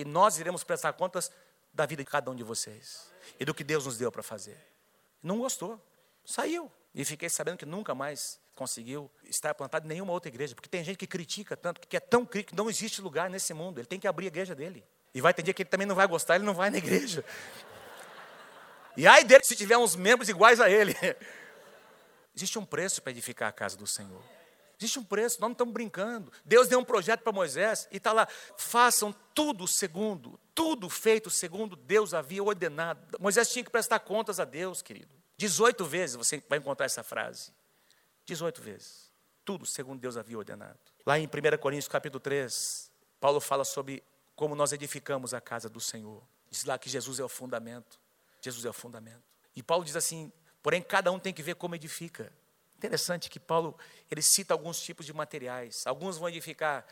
E 0.00 0.04
nós 0.04 0.38
iremos 0.38 0.64
prestar 0.64 0.94
contas 0.94 1.30
da 1.74 1.84
vida 1.84 2.02
de 2.02 2.10
cada 2.10 2.30
um 2.30 2.34
de 2.34 2.42
vocês 2.42 3.12
e 3.38 3.44
do 3.44 3.52
que 3.52 3.62
Deus 3.62 3.84
nos 3.84 3.98
deu 3.98 4.10
para 4.10 4.22
fazer. 4.22 4.56
Não 5.22 5.38
gostou, 5.38 5.78
saiu. 6.24 6.72
E 6.94 7.04
fiquei 7.04 7.28
sabendo 7.28 7.58
que 7.58 7.66
nunca 7.66 7.94
mais 7.94 8.40
conseguiu 8.54 9.10
estar 9.24 9.54
plantado 9.54 9.84
em 9.84 9.88
nenhuma 9.88 10.12
outra 10.12 10.30
igreja, 10.30 10.54
porque 10.54 10.70
tem 10.70 10.82
gente 10.82 10.96
que 10.96 11.06
critica 11.06 11.54
tanto, 11.54 11.86
que 11.86 11.96
é 11.96 12.00
tão 12.00 12.24
crítico, 12.24 12.52
que 12.52 12.56
não 12.56 12.70
existe 12.70 13.02
lugar 13.02 13.28
nesse 13.28 13.52
mundo, 13.52 13.78
ele 13.78 13.86
tem 13.86 14.00
que 14.00 14.08
abrir 14.08 14.24
a 14.24 14.28
igreja 14.28 14.54
dele. 14.54 14.82
E 15.14 15.20
vai 15.20 15.34
ter 15.34 15.42
dia 15.42 15.52
que 15.52 15.62
ele 15.62 15.68
também 15.68 15.86
não 15.86 15.94
vai 15.94 16.06
gostar, 16.06 16.36
ele 16.36 16.44
não 16.44 16.54
vai 16.54 16.70
na 16.70 16.78
igreja. 16.78 17.22
E 18.96 19.06
ai 19.06 19.22
dele 19.22 19.44
se 19.44 19.54
tiver 19.54 19.76
uns 19.76 19.94
membros 19.94 20.30
iguais 20.30 20.60
a 20.60 20.70
ele. 20.70 20.96
Existe 22.34 22.58
um 22.58 22.64
preço 22.64 23.02
para 23.02 23.12
edificar 23.12 23.50
a 23.50 23.52
casa 23.52 23.76
do 23.76 23.86
Senhor. 23.86 24.22
Existe 24.80 24.98
um 24.98 25.04
preço, 25.04 25.38
nós 25.42 25.48
não 25.48 25.52
estamos 25.52 25.74
brincando. 25.74 26.32
Deus 26.42 26.66
deu 26.66 26.78
um 26.78 26.84
projeto 26.84 27.20
para 27.20 27.32
Moisés 27.32 27.86
e 27.92 27.98
está 27.98 28.14
lá, 28.14 28.26
façam 28.56 29.14
tudo 29.34 29.68
segundo, 29.68 30.40
tudo 30.54 30.88
feito 30.88 31.28
segundo 31.28 31.76
Deus 31.76 32.14
havia 32.14 32.42
ordenado. 32.42 33.18
Moisés 33.20 33.52
tinha 33.52 33.62
que 33.62 33.70
prestar 33.70 33.98
contas 34.00 34.40
a 34.40 34.44
Deus, 34.46 34.80
querido. 34.80 35.10
18 35.36 35.84
vezes 35.84 36.16
você 36.16 36.42
vai 36.48 36.58
encontrar 36.58 36.86
essa 36.86 37.02
frase. 37.02 37.52
18 38.24 38.62
vezes. 38.62 39.10
Tudo 39.44 39.66
segundo 39.66 40.00
Deus 40.00 40.16
havia 40.16 40.38
ordenado. 40.38 40.78
Lá 41.04 41.18
em 41.18 41.26
1 41.26 41.58
Coríntios 41.58 41.88
capítulo 41.88 42.20
3, 42.20 42.90
Paulo 43.20 43.40
fala 43.40 43.64
sobre 43.64 44.02
como 44.34 44.54
nós 44.54 44.72
edificamos 44.72 45.34
a 45.34 45.42
casa 45.42 45.68
do 45.68 45.80
Senhor. 45.80 46.22
Diz 46.50 46.64
lá 46.64 46.78
que 46.78 46.88
Jesus 46.88 47.20
é 47.20 47.24
o 47.24 47.28
fundamento. 47.28 48.00
Jesus 48.40 48.64
é 48.64 48.70
o 48.70 48.72
fundamento. 48.72 49.22
E 49.54 49.62
Paulo 49.62 49.84
diz 49.84 49.96
assim: 49.96 50.32
porém, 50.62 50.80
cada 50.80 51.12
um 51.12 51.18
tem 51.18 51.34
que 51.34 51.42
ver 51.42 51.56
como 51.56 51.74
edifica. 51.74 52.32
Interessante 52.80 53.28
que 53.28 53.38
Paulo 53.38 53.76
ele 54.10 54.22
cita 54.22 54.54
alguns 54.54 54.80
tipos 54.80 55.04
de 55.04 55.12
materiais. 55.12 55.82
Alguns 55.84 56.16
vão 56.16 56.30
edificar 56.30 56.86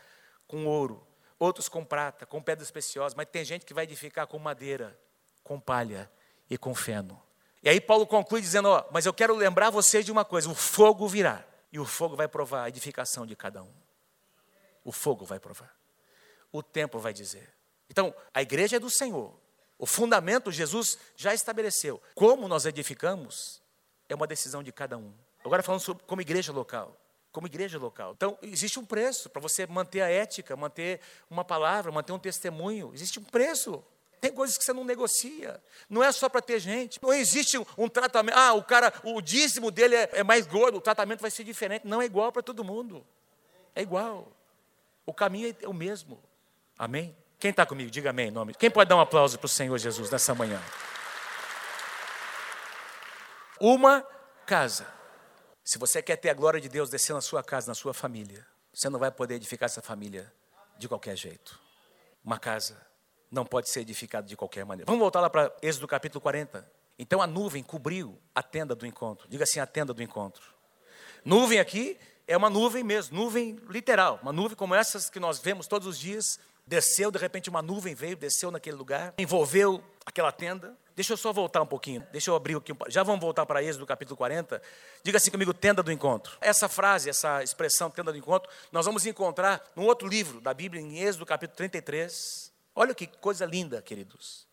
com 0.47 0.67
ouro, 0.67 1.03
outros 1.39 1.67
com 1.67 1.83
prata, 1.83 2.27
com 2.27 2.39
pedras 2.43 2.69
preciosas, 2.69 3.15
mas 3.15 3.27
tem 3.27 3.43
gente 3.43 3.65
que 3.65 3.73
vai 3.73 3.85
edificar 3.85 4.27
com 4.27 4.37
madeira, 4.37 4.95
com 5.43 5.59
palha 5.59 6.07
e 6.47 6.59
com 6.59 6.75
feno. 6.75 7.19
E 7.63 7.69
aí 7.69 7.81
Paulo 7.81 8.05
conclui 8.05 8.39
dizendo: 8.39 8.69
ó, 8.69 8.85
mas 8.91 9.07
eu 9.07 9.13
quero 9.13 9.35
lembrar 9.35 9.71
vocês 9.71 10.05
de 10.05 10.11
uma 10.11 10.23
coisa: 10.23 10.47
o 10.47 10.53
fogo 10.53 11.07
virá 11.07 11.43
e 11.71 11.79
o 11.79 11.85
fogo 11.85 12.15
vai 12.15 12.27
provar 12.27 12.65
a 12.65 12.69
edificação 12.69 13.25
de 13.25 13.35
cada 13.35 13.63
um. 13.63 13.73
O 14.83 14.91
fogo 14.91 15.25
vai 15.25 15.39
provar. 15.39 15.75
O 16.51 16.61
tempo 16.61 16.99
vai 16.99 17.13
dizer. 17.13 17.51
Então, 17.89 18.13
a 18.31 18.43
igreja 18.43 18.75
é 18.75 18.79
do 18.79 18.91
Senhor. 18.91 19.33
O 19.79 19.87
fundamento 19.87 20.51
Jesus 20.51 20.99
já 21.15 21.33
estabeleceu. 21.33 21.99
Como 22.13 22.47
nós 22.47 22.67
edificamos 22.67 23.59
é 24.07 24.13
uma 24.13 24.27
decisão 24.27 24.61
de 24.61 24.71
cada 24.71 24.99
um. 24.99 25.11
Agora 25.49 25.63
falando 25.63 25.81
sobre 25.81 26.03
como 26.05 26.21
igreja 26.21 26.51
local. 26.53 26.95
Como 27.31 27.47
igreja 27.47 27.79
local. 27.79 28.13
Então, 28.15 28.37
existe 28.39 28.77
um 28.77 28.85
preço 28.85 29.31
para 29.31 29.41
você 29.41 29.65
manter 29.65 30.01
a 30.01 30.07
ética, 30.07 30.55
manter 30.55 30.99
uma 31.27 31.43
palavra, 31.43 31.91
manter 31.91 32.13
um 32.13 32.19
testemunho. 32.19 32.91
Existe 32.93 33.19
um 33.19 33.23
preço. 33.23 33.83
Tem 34.21 34.31
coisas 34.31 34.59
que 34.59 34.63
você 34.63 34.73
não 34.73 34.83
negocia. 34.83 35.59
Não 35.89 36.03
é 36.03 36.11
só 36.11 36.29
para 36.29 36.39
ter 36.39 36.59
gente. 36.59 37.01
Não 37.01 37.11
existe 37.11 37.57
um, 37.57 37.89
tratamento. 37.89 38.37
Ah, 38.37 38.53
o 38.53 38.63
cara, 38.63 38.93
o 39.03 39.19
dízimo 39.21 39.71
dele 39.71 39.95
é, 39.95 40.09
é 40.13 40.23
mais 40.23 40.45
gordo, 40.45 40.77
o 40.77 40.81
tratamento 40.81 41.19
vai 41.19 41.31
ser 41.31 41.43
diferente. 41.43 41.87
Não 41.87 41.99
é 41.99 42.05
igual 42.05 42.31
para 42.31 42.43
todo 42.43 42.63
mundo. 42.63 43.03
É 43.73 43.81
igual. 43.81 44.31
O 45.03 45.11
caminho 45.11 45.55
é 45.59 45.67
o 45.67 45.73
mesmo. 45.73 46.21
Amém? 46.77 47.17
Quem 47.39 47.49
está 47.49 47.65
comigo? 47.65 47.89
Diga 47.89 48.11
amém. 48.11 48.29
Nome. 48.29 48.53
Quem 48.53 48.69
pode 48.69 48.87
dar 48.87 48.97
um 48.97 49.01
aplauso 49.01 49.39
para 49.39 49.47
o 49.47 49.49
Senhor 49.49 49.75
Jesus 49.79 50.11
nessa 50.11 50.35
manhã? 50.35 50.61
Uma 53.59 54.05
casa. 54.45 54.98
Se 55.69 55.77
você 55.77 56.01
quer 56.01 56.15
ter 56.15 56.31
a 56.31 56.33
glória 56.33 56.59
de 56.59 56.67
Deus 56.67 56.89
descer 56.89 57.13
na 57.13 57.21
sua 57.21 57.43
casa, 57.43 57.67
na 57.67 57.75
sua 57.75 57.93
família, 57.93 58.43
você 58.73 58.89
não 58.89 58.97
vai 58.97 59.11
poder 59.11 59.35
edificar 59.35 59.67
essa 59.67 59.83
família 59.83 60.33
de 60.79 60.87
qualquer 60.87 61.15
jeito. 61.15 61.59
Uma 62.25 62.39
casa 62.39 62.75
não 63.29 63.45
pode 63.45 63.69
ser 63.69 63.81
edificado 63.81 64.25
de 64.25 64.35
qualquer 64.35 64.65
maneira. 64.65 64.87
Vamos 64.87 64.99
voltar 64.99 65.21
lá 65.21 65.29
para 65.29 65.55
Êxodo 65.61 65.87
capítulo 65.87 66.21
40. 66.21 66.67
Então 66.97 67.21
a 67.21 67.27
nuvem 67.27 67.61
cobriu 67.61 68.19
a 68.33 68.41
tenda 68.41 68.73
do 68.73 68.83
encontro. 68.83 69.27
Diga 69.29 69.43
assim, 69.43 69.59
a 69.59 69.67
tenda 69.67 69.93
do 69.93 70.01
encontro. 70.01 70.41
Nuvem 71.23 71.59
aqui 71.59 71.99
é 72.27 72.35
uma 72.35 72.49
nuvem 72.49 72.83
mesmo, 72.83 73.15
nuvem 73.15 73.59
literal, 73.69 74.17
uma 74.23 74.33
nuvem 74.33 74.57
como 74.57 74.73
essas 74.73 75.07
que 75.07 75.19
nós 75.19 75.37
vemos 75.37 75.67
todos 75.67 75.87
os 75.87 75.99
dias. 75.99 76.39
Desceu, 76.65 77.11
de 77.11 77.19
repente 77.19 77.47
uma 77.47 77.61
nuvem 77.61 77.93
veio, 77.93 78.17
desceu 78.17 78.49
naquele 78.49 78.75
lugar, 78.75 79.13
envolveu 79.19 79.83
aquela 80.03 80.31
tenda. 80.31 80.75
Deixa 80.99 81.13
eu 81.13 81.17
só 81.17 81.31
voltar 81.31 81.61
um 81.61 81.65
pouquinho, 81.65 82.05
deixa 82.11 82.29
eu 82.29 82.35
abrir 82.35 82.57
aqui. 82.57 82.73
Já 82.89 83.03
vamos 83.03 83.21
voltar 83.21 83.45
para 83.45 83.63
Êxodo 83.63 83.85
capítulo 83.85 84.17
40. 84.17 84.61
Diga 85.01 85.15
assim 85.15 85.31
comigo, 85.31 85.53
tenda 85.53 85.81
do 85.81 85.93
encontro. 85.93 86.37
Essa 86.41 86.67
frase, 86.67 87.09
essa 87.09 87.41
expressão, 87.41 87.89
tenda 87.89 88.11
do 88.11 88.17
encontro, 88.17 88.51
nós 88.69 88.85
vamos 88.85 89.05
encontrar 89.05 89.63
num 89.77 89.85
outro 89.85 90.05
livro 90.09 90.41
da 90.41 90.53
Bíblia, 90.53 90.81
em 90.81 90.99
Êxodo 90.99 91.25
capítulo 91.25 91.55
33. 91.55 92.51
Olha 92.75 92.93
que 92.93 93.07
coisa 93.07 93.45
linda, 93.45 93.81
queridos. 93.81 94.45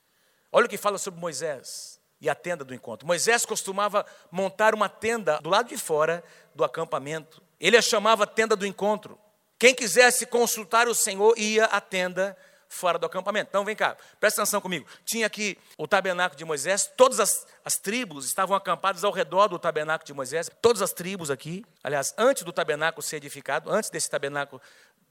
Olha 0.53 0.67
o 0.67 0.69
que 0.69 0.79
fala 0.79 0.99
sobre 0.99 1.19
Moisés 1.19 1.99
e 2.21 2.31
a 2.31 2.35
tenda 2.37 2.63
do 2.63 2.73
encontro. 2.73 3.09
Moisés 3.09 3.45
costumava 3.45 4.07
montar 4.31 4.73
uma 4.73 4.89
tenda 4.89 5.41
do 5.41 5.51
lado 5.51 5.69
de 5.69 5.77
fora 5.77 6.23
do 6.55 6.63
acampamento. 6.63 7.43
Ele 7.59 7.77
a 7.77 7.83
chamava 7.83 8.25
tenda 8.25 8.55
do 8.55 8.65
encontro. 8.65 9.19
Quem 9.59 9.75
quisesse 9.75 10.27
consultar 10.27 10.87
o 10.87 10.95
Senhor 10.95 11.37
ia 11.37 11.65
à 11.65 11.81
tenda 11.81 12.37
fora 12.69 12.99
do 12.99 13.07
acampamento. 13.07 13.49
Então 13.51 13.65
vem 13.65 13.77
cá, 13.77 13.97
presta 14.21 14.43
atenção 14.43 14.61
comigo. 14.61 14.87
Tinha 15.05 15.27
aqui 15.27 15.59
o 15.77 15.87
tabernáculo 15.87 16.39
de 16.39 16.45
Moisés, 16.45 16.91
todas 16.97 17.21
as, 17.21 17.47
as 17.65 17.75
tribos 17.77 18.27
estavam 18.27 18.57
acampadas 18.57 19.05
ao 19.05 19.13
redor 19.13 19.49
do 19.49 19.59
tabernáculo 19.59 20.07
de 20.07 20.13
Moisés, 20.13 20.51
todas 20.61 20.83
as 20.83 20.93
tribos 20.93 21.31
aqui, 21.31 21.65
aliás, 21.83 22.15
antes 22.19 22.43
do 22.43 22.53
tabernáculo 22.53 23.03
ser 23.03 23.17
edificado, 23.17 23.71
antes 23.71 23.91
desse 23.91 24.11
tabernáculo 24.11 24.61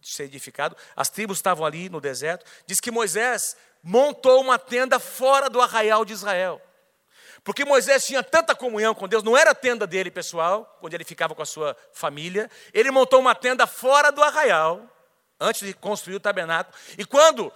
ser 0.02 0.24
edificado. 0.24 0.76
As 0.96 1.10
tribos 1.10 1.38
estavam 1.38 1.66
ali 1.66 1.90
no 1.90 2.00
deserto. 2.00 2.46
Diz 2.66 2.80
que 2.80 2.92
Moisés 2.92 3.56
montou 3.82 4.42
uma 4.42 4.60
tenda 4.60 5.00
fora 5.00 5.50
do 5.50 5.62
arraial 5.62 6.06
de 6.06 6.14
Israel. 6.14 6.62
Porque 7.44 7.64
Moisés 7.64 8.06
tinha 8.06 8.24
tanta 8.24 8.56
comunhão 8.56 8.96
com 8.96 9.08
Deus, 9.08 9.22
não 9.22 9.38
era 9.38 9.52
a 9.52 9.56
tenda 9.56 9.86
dele 9.86 10.10
pessoal, 10.10 10.80
onde 10.82 10.96
ele 10.96 11.04
ficava 11.04 11.36
com 11.36 11.44
a 11.44 11.46
sua 11.46 11.78
família. 11.94 12.50
Ele 12.74 12.90
montou 12.90 13.20
uma 13.20 13.36
tenda 13.36 13.68
fora 13.68 14.12
do 14.12 14.24
arraial, 14.24 14.82
antes 15.40 15.66
de 15.66 15.74
construir 15.74 16.16
o 16.16 16.20
tabernáculo. 16.20 16.76
E 16.98 17.06
quando 17.06 17.52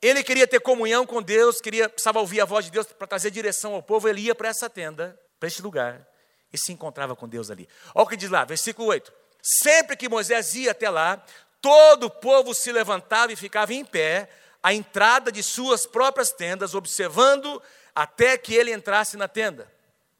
ele 0.00 0.22
queria 0.22 0.46
ter 0.46 0.60
comunhão 0.60 1.06
com 1.06 1.22
Deus, 1.22 1.60
queria, 1.60 1.88
precisava 1.88 2.20
ouvir 2.20 2.40
a 2.40 2.44
voz 2.44 2.64
de 2.64 2.70
Deus 2.70 2.86
para 2.86 3.06
trazer 3.06 3.30
direção 3.30 3.74
ao 3.74 3.82
povo, 3.82 4.08
ele 4.08 4.20
ia 4.22 4.34
para 4.34 4.48
essa 4.48 4.70
tenda, 4.70 5.18
para 5.38 5.46
este 5.46 5.62
lugar, 5.62 6.06
e 6.52 6.58
se 6.58 6.72
encontrava 6.72 7.14
com 7.16 7.28
Deus 7.28 7.50
ali. 7.50 7.68
Olha 7.94 8.04
o 8.04 8.08
que 8.08 8.16
diz 8.16 8.30
lá, 8.30 8.44
versículo 8.44 8.88
8. 8.88 9.12
Sempre 9.42 9.96
que 9.96 10.08
Moisés 10.08 10.54
ia 10.54 10.72
até 10.72 10.90
lá, 10.90 11.24
Todo 11.60 12.04
o 12.04 12.10
povo 12.10 12.54
se 12.54 12.70
levantava 12.70 13.32
e 13.32 13.36
ficava 13.36 13.74
em 13.74 13.84
pé 13.84 14.28
a 14.62 14.72
entrada 14.72 15.30
de 15.32 15.42
suas 15.42 15.86
próprias 15.86 16.30
tendas, 16.30 16.74
observando 16.74 17.60
até 17.94 18.38
que 18.38 18.54
ele 18.54 18.72
entrasse 18.72 19.16
na 19.16 19.26
tenda. 19.26 19.70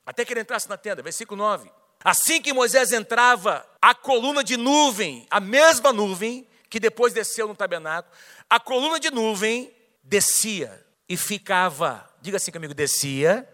Até 0.05 0.25
que 0.25 0.33
ele 0.33 0.41
entrasse 0.41 0.69
na 0.69 0.77
tenda, 0.77 1.03
versículo 1.03 1.41
9. 1.43 1.71
Assim 2.03 2.41
que 2.41 2.53
Moisés 2.53 2.93
entrava, 2.93 3.67
a 3.81 3.95
coluna 3.95 4.43
de 4.43 4.57
nuvem, 4.57 5.27
a 5.31 5.41
mesma 5.41 5.93
nuvem 5.93 6.47
que 6.69 6.81
depois 6.81 7.13
desceu 7.13 7.49
no 7.49 7.55
tabernáculo, 7.55 8.15
a 8.49 8.61
coluna 8.61 9.01
de 9.01 9.11
nuvem 9.11 9.75
descia 10.03 10.85
e 11.09 11.17
ficava, 11.17 12.09
diga 12.21 12.37
assim 12.37 12.53
comigo, 12.53 12.75
descia 12.75 13.49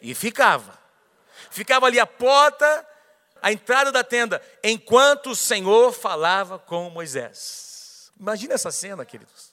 e 0.00 0.14
ficava. 0.14 0.78
Ficava 1.50 1.86
ali 1.86 2.00
a 2.00 2.06
porta, 2.06 2.86
a 3.40 3.52
entrada 3.52 3.92
da 3.92 4.02
tenda, 4.02 4.40
enquanto 4.62 5.30
o 5.30 5.36
Senhor 5.36 5.92
falava 5.92 6.58
com 6.58 6.88
Moisés. 6.90 8.12
Imagina 8.18 8.54
essa 8.54 8.70
cena, 8.70 9.04
queridos. 9.04 9.52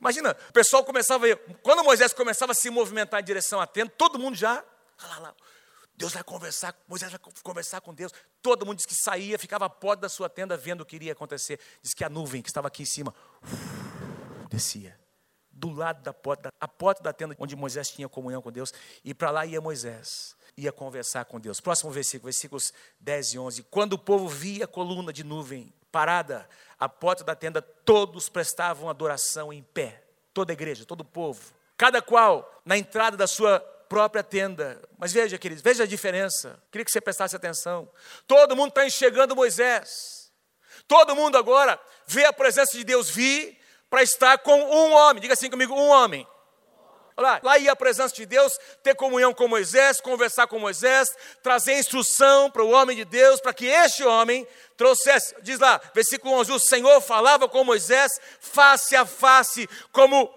Imagina, 0.00 0.36
o 0.48 0.52
pessoal 0.52 0.84
começava, 0.84 1.24
quando 1.62 1.82
Moisés 1.82 2.12
começava 2.12 2.52
a 2.52 2.54
se 2.54 2.70
movimentar 2.70 3.20
em 3.20 3.24
direção 3.24 3.60
à 3.60 3.66
tenda, 3.66 3.92
todo 3.96 4.18
mundo 4.18 4.36
já, 4.36 4.62
lá, 5.02 5.18
lá, 5.18 5.34
Deus 5.96 6.12
vai 6.12 6.22
conversar, 6.22 6.76
Moisés 6.86 7.10
vai 7.10 7.20
conversar 7.42 7.80
com 7.80 7.94
Deus. 7.94 8.12
Todo 8.42 8.66
mundo 8.66 8.76
diz 8.76 8.86
que 8.86 8.94
saía, 8.94 9.38
ficava 9.38 9.64
à 9.64 9.70
porta 9.70 10.02
da 10.02 10.08
sua 10.08 10.28
tenda 10.28 10.56
vendo 10.56 10.82
o 10.82 10.84
que 10.84 10.96
iria 10.96 11.12
acontecer. 11.12 11.58
Diz 11.82 11.94
que 11.94 12.04
a 12.04 12.08
nuvem 12.08 12.42
que 12.42 12.48
estava 12.48 12.68
aqui 12.68 12.82
em 12.82 12.86
cima 12.86 13.14
descia. 14.50 14.98
Do 15.50 15.70
lado 15.70 16.02
da 16.02 16.12
porta, 16.12 16.50
a 16.60 16.68
porta 16.68 17.02
da 17.02 17.14
tenda 17.14 17.34
onde 17.38 17.56
Moisés 17.56 17.88
tinha 17.88 18.06
comunhão 18.10 18.42
com 18.42 18.52
Deus, 18.52 18.74
e 19.02 19.14
para 19.14 19.30
lá 19.30 19.46
ia 19.46 19.58
Moisés, 19.58 20.36
ia 20.54 20.70
conversar 20.70 21.24
com 21.24 21.40
Deus. 21.40 21.60
Próximo 21.60 21.90
versículo, 21.90 22.24
versículos 22.24 22.74
10 23.00 23.32
e 23.32 23.38
11. 23.38 23.62
Quando 23.64 23.94
o 23.94 23.98
povo 23.98 24.28
via 24.28 24.66
a 24.66 24.68
coluna 24.68 25.14
de 25.14 25.24
nuvem 25.24 25.72
parada 25.90 26.46
à 26.78 26.90
porta 26.90 27.24
da 27.24 27.34
tenda, 27.34 27.62
todos 27.62 28.28
prestavam 28.28 28.90
adoração 28.90 29.50
em 29.50 29.62
pé. 29.62 30.04
Toda 30.34 30.52
a 30.52 30.54
igreja, 30.54 30.84
todo 30.84 31.00
o 31.00 31.04
povo. 31.06 31.40
Cada 31.74 32.02
qual 32.02 32.60
na 32.62 32.76
entrada 32.76 33.16
da 33.16 33.26
sua 33.26 33.60
própria 33.88 34.22
tenda. 34.22 34.82
Mas 34.98 35.12
veja, 35.12 35.38
queridos, 35.38 35.62
veja 35.62 35.84
a 35.84 35.86
diferença. 35.86 36.62
Queria 36.70 36.84
que 36.84 36.90
você 36.90 37.00
prestasse 37.00 37.34
atenção. 37.36 37.90
Todo 38.26 38.56
mundo 38.56 38.70
está 38.70 38.86
enxergando 38.86 39.36
Moisés. 39.36 40.30
Todo 40.86 41.16
mundo 41.16 41.36
agora 41.36 41.80
vê 42.06 42.24
a 42.24 42.32
presença 42.32 42.76
de 42.76 42.84
Deus 42.84 43.10
vir 43.10 43.58
para 43.90 44.02
estar 44.02 44.38
com 44.38 44.54
um 44.54 44.92
homem. 44.92 45.20
Diga 45.20 45.34
assim 45.34 45.50
comigo: 45.50 45.74
um 45.74 45.88
homem. 45.88 46.26
Lá, 47.18 47.40
lá 47.42 47.56
ia 47.56 47.72
a 47.72 47.76
presença 47.76 48.14
de 48.14 48.26
Deus, 48.26 48.58
ter 48.82 48.94
comunhão 48.94 49.32
com 49.32 49.48
Moisés, 49.48 50.02
conversar 50.02 50.46
com 50.48 50.58
Moisés, 50.58 51.08
trazer 51.42 51.78
instrução 51.78 52.50
para 52.50 52.62
o 52.62 52.68
homem 52.68 52.94
de 52.94 53.06
Deus, 53.06 53.40
para 53.40 53.54
que 53.54 53.64
este 53.64 54.04
homem 54.04 54.46
trouxesse, 54.76 55.34
diz 55.40 55.58
lá, 55.58 55.80
versículo 55.94 56.34
11: 56.34 56.52
o 56.52 56.58
Senhor 56.58 57.00
falava 57.00 57.48
com 57.48 57.64
Moisés 57.64 58.20
face 58.38 58.94
a 58.94 59.06
face, 59.06 59.66
como 59.92 60.30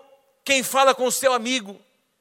quem 0.46 0.64
fala 0.64 0.96
com 0.96 1.06
o 1.06 1.12
seu 1.12 1.34
amigo. 1.34 1.80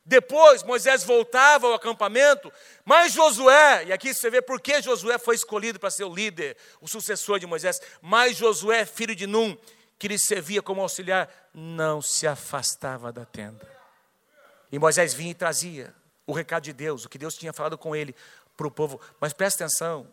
Depois 0.09 0.63
Moisés 0.63 1.05
voltava 1.05 1.67
ao 1.67 1.75
acampamento, 1.75 2.51
mas 2.83 3.13
Josué, 3.13 3.85
e 3.85 3.93
aqui 3.93 4.15
você 4.15 4.31
vê 4.31 4.41
por 4.41 4.59
que 4.59 4.81
Josué 4.81 5.19
foi 5.19 5.35
escolhido 5.35 5.79
para 5.79 5.91
ser 5.91 6.05
o 6.05 6.15
líder, 6.15 6.57
o 6.81 6.89
sucessor 6.89 7.39
de 7.39 7.47
Moisés, 7.47 7.79
mas 8.01 8.35
Josué, 8.35 8.87
filho 8.87 9.15
de 9.15 9.27
Num, 9.27 9.55
que 9.99 10.09
lhe 10.09 10.19
servia 10.19 10.63
como 10.63 10.81
auxiliar, 10.81 11.29
não 11.53 12.01
se 12.01 12.27
afastava 12.27 13.13
da 13.13 13.27
tenda. 13.27 13.69
E 14.73 14.79
Moisés 14.79 15.13
vinha 15.13 15.33
e 15.33 15.35
trazia 15.35 15.95
o 16.27 16.33
recado 16.33 16.63
de 16.63 16.73
Deus, 16.73 17.05
o 17.05 17.09
que 17.11 17.19
Deus 17.19 17.35
tinha 17.35 17.53
falado 17.53 17.77
com 17.77 17.95
ele 17.95 18.17
para 18.57 18.67
o 18.67 18.71
povo. 18.71 18.99
Mas 19.21 19.35
presta 19.35 19.65
atenção, 19.65 20.09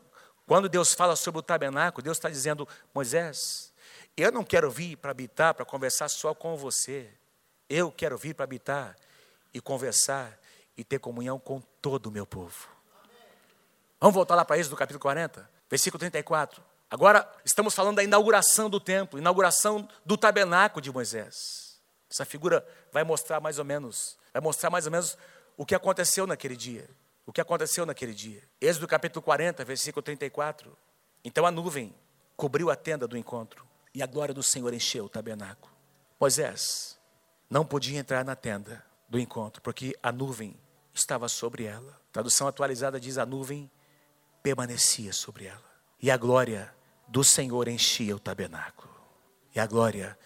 quando 0.46 0.68
Deus 0.68 0.94
fala 0.94 1.16
sobre 1.16 1.40
o 1.40 1.42
tabernáculo, 1.42 2.04
Deus 2.04 2.18
está 2.18 2.30
dizendo: 2.30 2.68
Moisés, 2.94 3.72
eu 4.18 4.30
não 4.30 4.44
quero 4.44 4.70
vir 4.70 4.98
para 4.98 5.12
habitar, 5.12 5.54
para 5.54 5.64
conversar 5.64 6.10
só 6.10 6.34
com 6.34 6.58
você. 6.58 7.10
Eu 7.70 7.90
quero 7.90 8.18
vir 8.18 8.36
para 8.36 8.44
habitar 8.44 8.98
e 9.56 9.62
conversar 9.62 10.38
e 10.78 10.84
ter 10.84 11.00
comunhão 11.00 11.40
com 11.40 11.62
todo 11.82 12.08
o 12.08 12.12
meu 12.12 12.28
povo. 12.28 12.68
Vamos 14.02 14.14
voltar 14.14 14.36
lá 14.36 14.44
para 14.44 14.58
Êxodo 14.58 14.76
capítulo 14.76 15.00
40, 15.00 15.50
versículo 15.70 15.98
34. 15.98 16.62
Agora 16.92 17.26
estamos 17.46 17.74
falando 17.74 17.96
da 17.96 18.04
inauguração 18.04 18.70
do 18.70 18.82
templo, 18.82 19.18
inauguração 19.18 19.88
do 20.06 20.18
tabernáculo 20.18 20.82
de 20.82 20.92
Moisés. 20.92 21.80
Essa 22.12 22.26
figura 22.26 22.68
vai 22.92 23.06
mostrar 23.06 23.40
mais 23.40 23.58
ou 23.58 23.64
menos, 23.64 24.18
vai 24.34 24.42
mostrar 24.42 24.70
mais 24.70 24.86
ou 24.88 24.92
menos 24.92 25.18
o 25.56 25.66
que 25.66 25.74
aconteceu 25.74 26.28
naquele 26.28 26.58
dia. 26.58 26.90
O 27.26 27.32
que 27.32 27.40
aconteceu 27.40 27.86
naquele 27.86 28.14
dia. 28.14 28.44
Êxodo 28.60 28.88
capítulo 28.88 29.24
40, 29.24 29.64
versículo 29.64 30.04
34. 30.04 30.78
Então 31.24 31.46
a 31.46 31.50
nuvem 31.50 31.96
cobriu 32.36 32.70
a 32.70 32.76
tenda 32.76 33.08
do 33.08 33.18
encontro 33.18 33.66
e 33.94 34.04
a 34.04 34.06
glória 34.06 34.34
do 34.34 34.44
Senhor 34.44 34.74
encheu 34.74 35.06
o 35.06 35.10
tabernáculo. 35.10 35.74
Moisés 36.20 37.00
não 37.50 37.66
podia 37.66 37.98
entrar 37.98 38.26
na 38.26 38.36
tenda 38.36 38.84
do 39.08 39.20
encontro, 39.20 39.62
porque 39.62 39.96
a 40.02 40.12
nuvem 40.12 40.56
estava 40.94 41.28
sobre 41.28 41.66
ela. 41.66 42.00
Tradução 42.12 42.48
atualizada 42.48 43.00
diz: 43.00 43.18
a 43.18 43.26
nuvem 43.26 43.70
permanecia 44.42 45.14
sobre 45.14 45.46
ela. 45.46 45.64
E 46.02 46.12
a 46.12 46.18
glória 46.18 46.74
do 47.08 47.24
Senhor 47.24 47.68
enchia 47.68 48.16
o 48.16 48.20
tabernáculo. 48.20 48.94
E 49.54 49.60
a 49.60 49.66
glória 49.66 50.18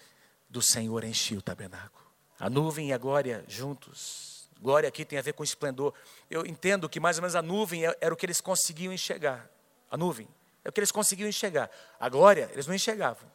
do 0.48 0.60
Senhor 0.60 1.04
enchia 1.04 1.38
o 1.38 1.42
tabernáculo. 1.42 2.04
A 2.38 2.50
nuvem 2.50 2.88
e 2.88 2.92
a 2.92 2.98
glória 2.98 3.44
juntos. 3.46 4.48
Glória 4.60 4.88
aqui 4.88 5.04
tem 5.04 5.18
a 5.18 5.22
ver 5.22 5.32
com 5.32 5.42
esplendor. 5.42 5.94
Eu 6.28 6.44
entendo 6.44 6.88
que 6.88 7.00
mais 7.00 7.16
ou 7.16 7.22
menos 7.22 7.34
a 7.34 7.42
nuvem 7.42 7.86
é, 7.86 7.96
era 8.00 8.12
o 8.12 8.16
que 8.16 8.26
eles 8.26 8.40
conseguiam 8.40 8.92
enxergar. 8.92 9.48
A 9.90 9.96
nuvem 9.96 10.28
é 10.64 10.68
o 10.68 10.72
que 10.72 10.80
eles 10.80 10.92
conseguiam 10.92 11.28
enxergar. 11.28 11.70
A 11.98 12.08
glória, 12.08 12.50
eles 12.52 12.66
não 12.66 12.74
enxergavam. 12.74 13.30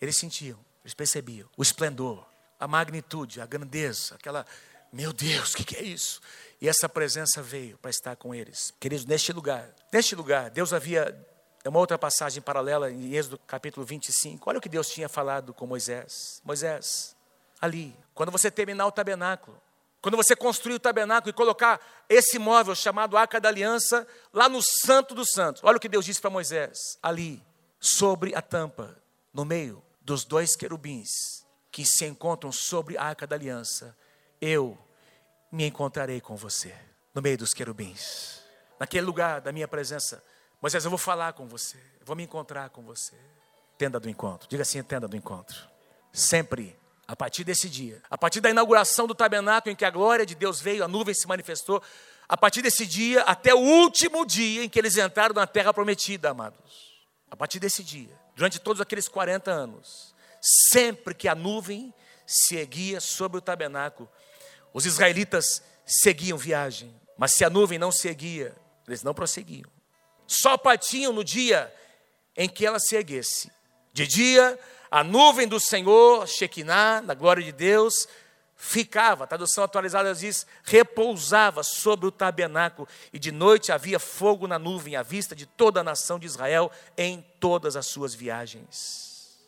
Eles 0.00 0.16
sentiam, 0.16 0.58
eles 0.82 0.94
percebiam 0.94 1.48
o 1.56 1.62
esplendor, 1.62 2.26
a 2.58 2.66
magnitude, 2.66 3.40
a 3.40 3.46
grandeza, 3.46 4.14
aquela 4.14 4.46
meu 4.92 5.12
Deus, 5.12 5.52
o 5.52 5.56
que, 5.56 5.64
que 5.64 5.76
é 5.76 5.82
isso? 5.82 6.20
E 6.60 6.68
essa 6.68 6.88
presença 6.88 7.42
veio 7.42 7.78
para 7.78 7.90
estar 7.90 8.14
com 8.14 8.34
eles. 8.34 8.74
Queridos, 8.78 9.06
neste 9.06 9.32
lugar, 9.32 9.74
neste 9.92 10.14
lugar, 10.14 10.50
Deus 10.50 10.72
havia. 10.72 11.26
É 11.64 11.68
uma 11.68 11.78
outra 11.78 11.96
passagem 11.96 12.42
paralela 12.42 12.90
em 12.90 13.14
Êxodo 13.14 13.38
capítulo 13.46 13.86
25. 13.86 14.50
Olha 14.50 14.58
o 14.58 14.60
que 14.60 14.68
Deus 14.68 14.88
tinha 14.88 15.08
falado 15.08 15.54
com 15.54 15.66
Moisés. 15.66 16.42
Moisés, 16.44 17.16
ali, 17.60 17.96
quando 18.14 18.30
você 18.30 18.50
terminar 18.50 18.86
o 18.86 18.92
tabernáculo, 18.92 19.60
quando 20.02 20.16
você 20.16 20.34
construir 20.34 20.74
o 20.74 20.80
tabernáculo 20.80 21.30
e 21.30 21.32
colocar 21.32 21.80
esse 22.08 22.38
móvel 22.38 22.74
chamado 22.74 23.16
Arca 23.16 23.40
da 23.40 23.48
Aliança 23.48 24.06
lá 24.32 24.48
no 24.48 24.60
Santo 24.60 25.14
dos 25.14 25.28
Santos, 25.32 25.62
olha 25.64 25.76
o 25.76 25.80
que 25.80 25.88
Deus 25.88 26.04
disse 26.04 26.20
para 26.20 26.30
Moisés: 26.30 26.98
ali, 27.02 27.42
sobre 27.80 28.34
a 28.34 28.42
tampa, 28.42 28.96
no 29.32 29.44
meio 29.44 29.82
dos 30.00 30.24
dois 30.24 30.54
querubins 30.54 31.44
que 31.70 31.84
se 31.84 32.04
encontram 32.04 32.52
sobre 32.52 32.98
a 32.98 33.04
Arca 33.04 33.26
da 33.26 33.36
Aliança, 33.36 33.96
eu 34.42 34.76
me 35.52 35.64
encontrarei 35.64 36.20
com 36.20 36.34
você 36.34 36.74
no 37.14 37.22
meio 37.22 37.38
dos 37.38 37.54
querubins, 37.54 38.40
naquele 38.80 39.06
lugar 39.06 39.40
da 39.40 39.52
minha 39.52 39.68
presença. 39.68 40.22
Moisés, 40.60 40.84
eu 40.84 40.90
vou 40.90 40.98
falar 40.98 41.32
com 41.34 41.46
você, 41.46 41.76
eu 42.00 42.04
vou 42.04 42.16
me 42.16 42.24
encontrar 42.24 42.68
com 42.70 42.82
você. 42.82 43.14
Tenda 43.78 44.00
do 44.00 44.10
encontro, 44.10 44.48
diga 44.48 44.62
assim: 44.62 44.82
tenda 44.82 45.06
do 45.06 45.16
encontro. 45.16 45.56
Sempre, 46.12 46.76
a 47.06 47.14
partir 47.14 47.44
desse 47.44 47.68
dia, 47.68 48.02
a 48.10 48.18
partir 48.18 48.40
da 48.40 48.50
inauguração 48.50 49.06
do 49.06 49.14
tabernáculo 49.14 49.72
em 49.72 49.76
que 49.76 49.84
a 49.84 49.90
glória 49.90 50.26
de 50.26 50.34
Deus 50.34 50.60
veio, 50.60 50.84
a 50.84 50.88
nuvem 50.88 51.14
se 51.14 51.26
manifestou, 51.28 51.80
a 52.28 52.36
partir 52.36 52.62
desse 52.62 52.84
dia 52.84 53.22
até 53.22 53.54
o 53.54 53.58
último 53.58 54.26
dia 54.26 54.64
em 54.64 54.68
que 54.68 54.78
eles 54.78 54.96
entraram 54.96 55.34
na 55.34 55.46
terra 55.46 55.72
prometida, 55.72 56.30
amados. 56.30 56.92
A 57.30 57.36
partir 57.36 57.60
desse 57.60 57.84
dia, 57.84 58.18
durante 58.34 58.58
todos 58.58 58.80
aqueles 58.80 59.08
40 59.08 59.50
anos, 59.50 60.14
sempre 60.40 61.14
que 61.14 61.28
a 61.28 61.34
nuvem 61.34 61.94
se 62.26 62.56
erguia 62.56 63.00
sobre 63.00 63.38
o 63.38 63.40
tabernáculo, 63.40 64.08
os 64.72 64.86
israelitas 64.86 65.62
seguiam 65.84 66.38
viagem, 66.38 66.94
mas 67.16 67.32
se 67.32 67.44
a 67.44 67.50
nuvem 67.50 67.78
não 67.78 67.92
seguia, 67.92 68.54
eles 68.86 69.02
não 69.02 69.14
prosseguiam. 69.14 69.70
Só 70.26 70.56
partiam 70.56 71.12
no 71.12 71.22
dia 71.22 71.72
em 72.36 72.48
que 72.48 72.64
ela 72.64 72.80
se 72.80 72.96
erguesse. 72.96 73.50
De 73.92 74.06
dia, 74.06 74.58
a 74.90 75.04
nuvem 75.04 75.46
do 75.46 75.60
Senhor, 75.60 76.26
Shekinah, 76.26 77.02
na 77.02 77.14
glória 77.14 77.42
de 77.42 77.52
Deus, 77.52 78.08
ficava, 78.56 79.24
a 79.24 79.26
tradução 79.26 79.64
atualizada 79.64 80.14
diz, 80.14 80.46
repousava 80.62 81.62
sobre 81.62 82.06
o 82.06 82.12
tabernáculo, 82.12 82.88
e 83.12 83.18
de 83.18 83.32
noite 83.32 83.72
havia 83.72 83.98
fogo 83.98 84.46
na 84.46 84.58
nuvem, 84.58 84.96
à 84.96 85.02
vista 85.02 85.34
de 85.34 85.46
toda 85.46 85.80
a 85.80 85.84
nação 85.84 86.18
de 86.18 86.26
Israel, 86.26 86.70
em 86.96 87.20
todas 87.40 87.76
as 87.76 87.86
suas 87.86 88.14
viagens. 88.14 89.40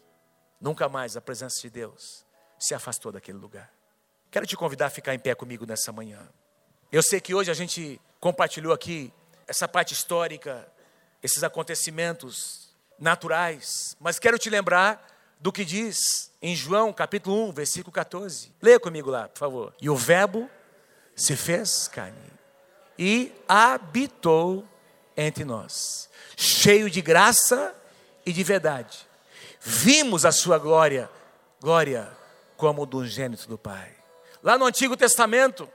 Nunca 0.61 0.89
mais 0.89 1.17
a 1.17 1.21
presença 1.21 1.61
de 1.61 1.71
Deus 1.71 2.25
se 2.59 2.75
afastou 2.75 3.13
daquele 3.13 3.39
lugar. 3.39 3.71
Quero 4.35 4.49
te 4.49 4.57
convidar 4.57 4.87
a 4.87 4.91
ficar 4.91 5.15
em 5.15 5.19
pé 5.21 5.33
comigo 5.33 5.65
nessa 5.65 5.93
manhã. 5.93 6.19
Eu 6.91 7.05
sei 7.05 7.21
que 7.21 7.33
hoje 7.33 7.53
a 7.53 7.55
gente 7.55 8.01
compartilhou 8.19 8.73
aqui 8.73 9.13
essa 9.47 9.69
parte 9.69 9.95
histórica, 9.95 10.67
esses 11.23 11.45
acontecimentos 11.45 12.75
naturais, 12.99 13.97
mas 14.01 14.19
quero 14.19 14.37
te 14.37 14.51
lembrar 14.51 15.07
do 15.39 15.53
que 15.53 15.65
diz 15.65 16.33
em 16.43 16.57
João 16.57 16.93
capítulo 16.93 17.49
1, 17.51 17.53
versículo 17.53 17.93
14. 17.93 18.53
Leia 18.61 18.81
comigo 18.81 19.09
lá, 19.09 19.29
por 19.29 19.39
favor. 19.39 19.75
E 19.81 19.89
o 19.89 19.95
Verbo 19.95 20.51
se 21.15 21.37
fez 21.37 21.87
carne 21.87 22.33
e 22.99 23.33
habitou 23.47 24.67
entre 25.17 25.45
nós, 25.45 26.11
cheio 26.37 26.91
de 26.91 27.01
graça 27.01 27.73
e 28.27 28.33
de 28.33 28.43
verdade. 28.43 29.07
Vimos 29.61 30.25
a 30.25 30.33
sua 30.33 30.59
glória, 30.59 31.09
glória 31.61 32.11
como 32.57 32.85
do 32.85 33.07
gênito 33.07 33.47
do 33.47 33.57
Pai. 33.57 33.94
Lá 34.45 34.59
no 34.59 34.67
Antigo 34.67 34.95
Testamento, 34.95 35.67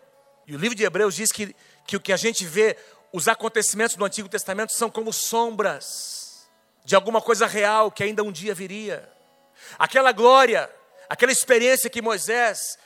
e 0.45 0.55
o 0.55 0.59
livro 0.59 0.75
de 0.75 0.83
Hebreus 0.83 1.15
diz 1.15 1.31
que, 1.31 1.55
que 1.87 1.95
o 1.95 1.99
que 1.99 2.13
a 2.13 2.17
gente 2.17 2.45
vê, 2.45 2.77
os 3.11 3.27
acontecimentos 3.27 3.95
do 3.95 4.05
Antigo 4.05 4.29
Testamento 4.29 4.73
são 4.73 4.91
como 4.91 5.11
sombras 5.11 6.47
de 6.85 6.93
alguma 6.93 7.19
coisa 7.19 7.47
real 7.47 7.89
que 7.89 8.03
ainda 8.03 8.21
um 8.21 8.31
dia 8.31 8.53
viria. 8.53 9.11
Aquela 9.79 10.11
glória, 10.11 10.69
aquela 11.09 11.31
experiência 11.31 11.89
que 11.89 11.99
Moisés 11.99 12.77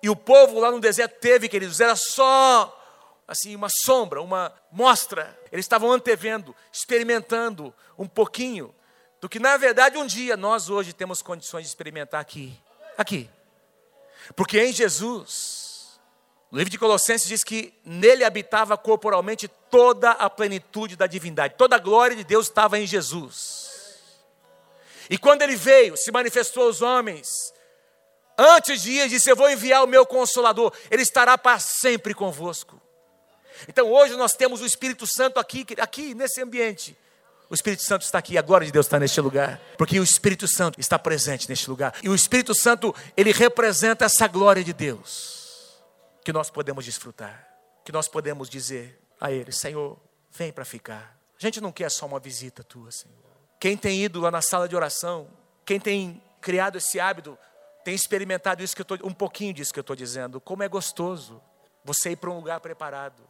e 0.00 0.08
o 0.08 0.14
povo 0.14 0.60
lá 0.60 0.70
no 0.70 0.78
deserto 0.78 1.18
teve, 1.18 1.48
queridos, 1.48 1.80
era 1.80 1.96
só 1.96 2.78
assim 3.26 3.56
uma 3.56 3.68
sombra, 3.68 4.22
uma 4.22 4.54
mostra. 4.70 5.36
Eles 5.50 5.64
estavam 5.64 5.90
antevendo, 5.90 6.54
experimentando 6.72 7.74
um 7.98 8.06
pouquinho 8.06 8.72
do 9.20 9.28
que 9.28 9.40
na 9.40 9.56
verdade 9.56 9.98
um 9.98 10.06
dia 10.06 10.36
nós 10.36 10.70
hoje 10.70 10.92
temos 10.92 11.20
condições 11.20 11.62
de 11.62 11.68
experimentar 11.68 12.20
aqui. 12.20 12.56
Aqui. 12.96 13.28
Porque 14.34 14.60
em 14.60 14.72
Jesus, 14.72 16.00
o 16.50 16.56
livro 16.56 16.70
de 16.70 16.78
Colossenses 16.78 17.28
diz 17.28 17.42
que 17.42 17.72
nele 17.84 18.24
habitava 18.24 18.76
corporalmente 18.76 19.48
toda 19.48 20.10
a 20.10 20.28
plenitude 20.28 20.96
da 20.96 21.06
divindade, 21.06 21.54
toda 21.56 21.76
a 21.76 21.78
glória 21.78 22.14
de 22.14 22.24
Deus 22.24 22.46
estava 22.46 22.78
em 22.78 22.86
Jesus. 22.86 23.70
E 25.08 25.18
quando 25.18 25.42
ele 25.42 25.56
veio, 25.56 25.96
se 25.96 26.12
manifestou 26.12 26.64
aos 26.64 26.82
homens, 26.82 27.52
antes 28.38 28.82
de 28.82 28.92
ir, 28.92 29.08
disse: 29.08 29.30
Eu 29.30 29.36
vou 29.36 29.50
enviar 29.50 29.82
o 29.82 29.86
meu 29.86 30.06
consolador, 30.06 30.72
ele 30.90 31.02
estará 31.02 31.36
para 31.36 31.58
sempre 31.58 32.14
convosco. 32.14 32.80
Então 33.68 33.90
hoje 33.90 34.16
nós 34.16 34.32
temos 34.32 34.60
o 34.60 34.66
Espírito 34.66 35.06
Santo 35.06 35.38
aqui, 35.38 35.66
aqui 35.78 36.14
nesse 36.14 36.42
ambiente. 36.42 36.96
O 37.52 37.54
Espírito 37.54 37.82
Santo 37.82 38.00
está 38.00 38.16
aqui, 38.16 38.38
a 38.38 38.40
glória 38.40 38.64
de 38.64 38.72
Deus 38.72 38.86
está 38.86 38.98
neste 38.98 39.20
lugar, 39.20 39.60
porque 39.76 40.00
o 40.00 40.02
Espírito 40.02 40.48
Santo 40.48 40.80
está 40.80 40.98
presente 40.98 41.46
neste 41.50 41.68
lugar. 41.68 41.94
E 42.02 42.08
o 42.08 42.14
Espírito 42.14 42.54
Santo, 42.54 42.94
ele 43.14 43.30
representa 43.30 44.06
essa 44.06 44.26
glória 44.26 44.64
de 44.64 44.72
Deus 44.72 45.78
que 46.24 46.32
nós 46.32 46.48
podemos 46.48 46.82
desfrutar, 46.82 47.46
que 47.84 47.92
nós 47.92 48.08
podemos 48.08 48.48
dizer 48.48 48.98
a 49.20 49.30
ele: 49.30 49.52
Senhor, 49.52 50.00
vem 50.30 50.50
para 50.50 50.64
ficar. 50.64 51.14
A 51.38 51.42
gente 51.42 51.60
não 51.60 51.70
quer 51.70 51.90
só 51.90 52.06
uma 52.06 52.18
visita 52.18 52.64
tua, 52.64 52.90
Senhor. 52.90 53.18
Quem 53.60 53.76
tem 53.76 54.02
ido 54.02 54.18
lá 54.18 54.30
na 54.30 54.40
sala 54.40 54.66
de 54.66 54.74
oração, 54.74 55.28
quem 55.66 55.78
tem 55.78 56.22
criado 56.40 56.78
esse 56.78 56.98
hábito, 56.98 57.36
tem 57.84 57.94
experimentado 57.94 58.62
isso 58.62 58.74
que 58.74 58.80
eu 58.80 58.86
tô, 58.86 58.94
um 59.04 59.12
pouquinho 59.12 59.52
disso 59.52 59.74
que 59.74 59.78
eu 59.78 59.82
estou 59.82 59.94
dizendo. 59.94 60.40
Como 60.40 60.62
é 60.62 60.68
gostoso 60.70 61.38
você 61.84 62.12
ir 62.12 62.16
para 62.16 62.30
um 62.30 62.36
lugar 62.36 62.60
preparado, 62.60 63.22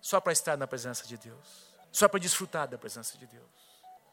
só 0.00 0.20
para 0.20 0.32
estar 0.32 0.56
na 0.56 0.68
presença 0.68 1.04
de 1.08 1.16
Deus, 1.16 1.74
só 1.90 2.06
para 2.06 2.20
desfrutar 2.20 2.68
da 2.68 2.78
presença 2.78 3.18
de 3.18 3.26
Deus 3.26 3.63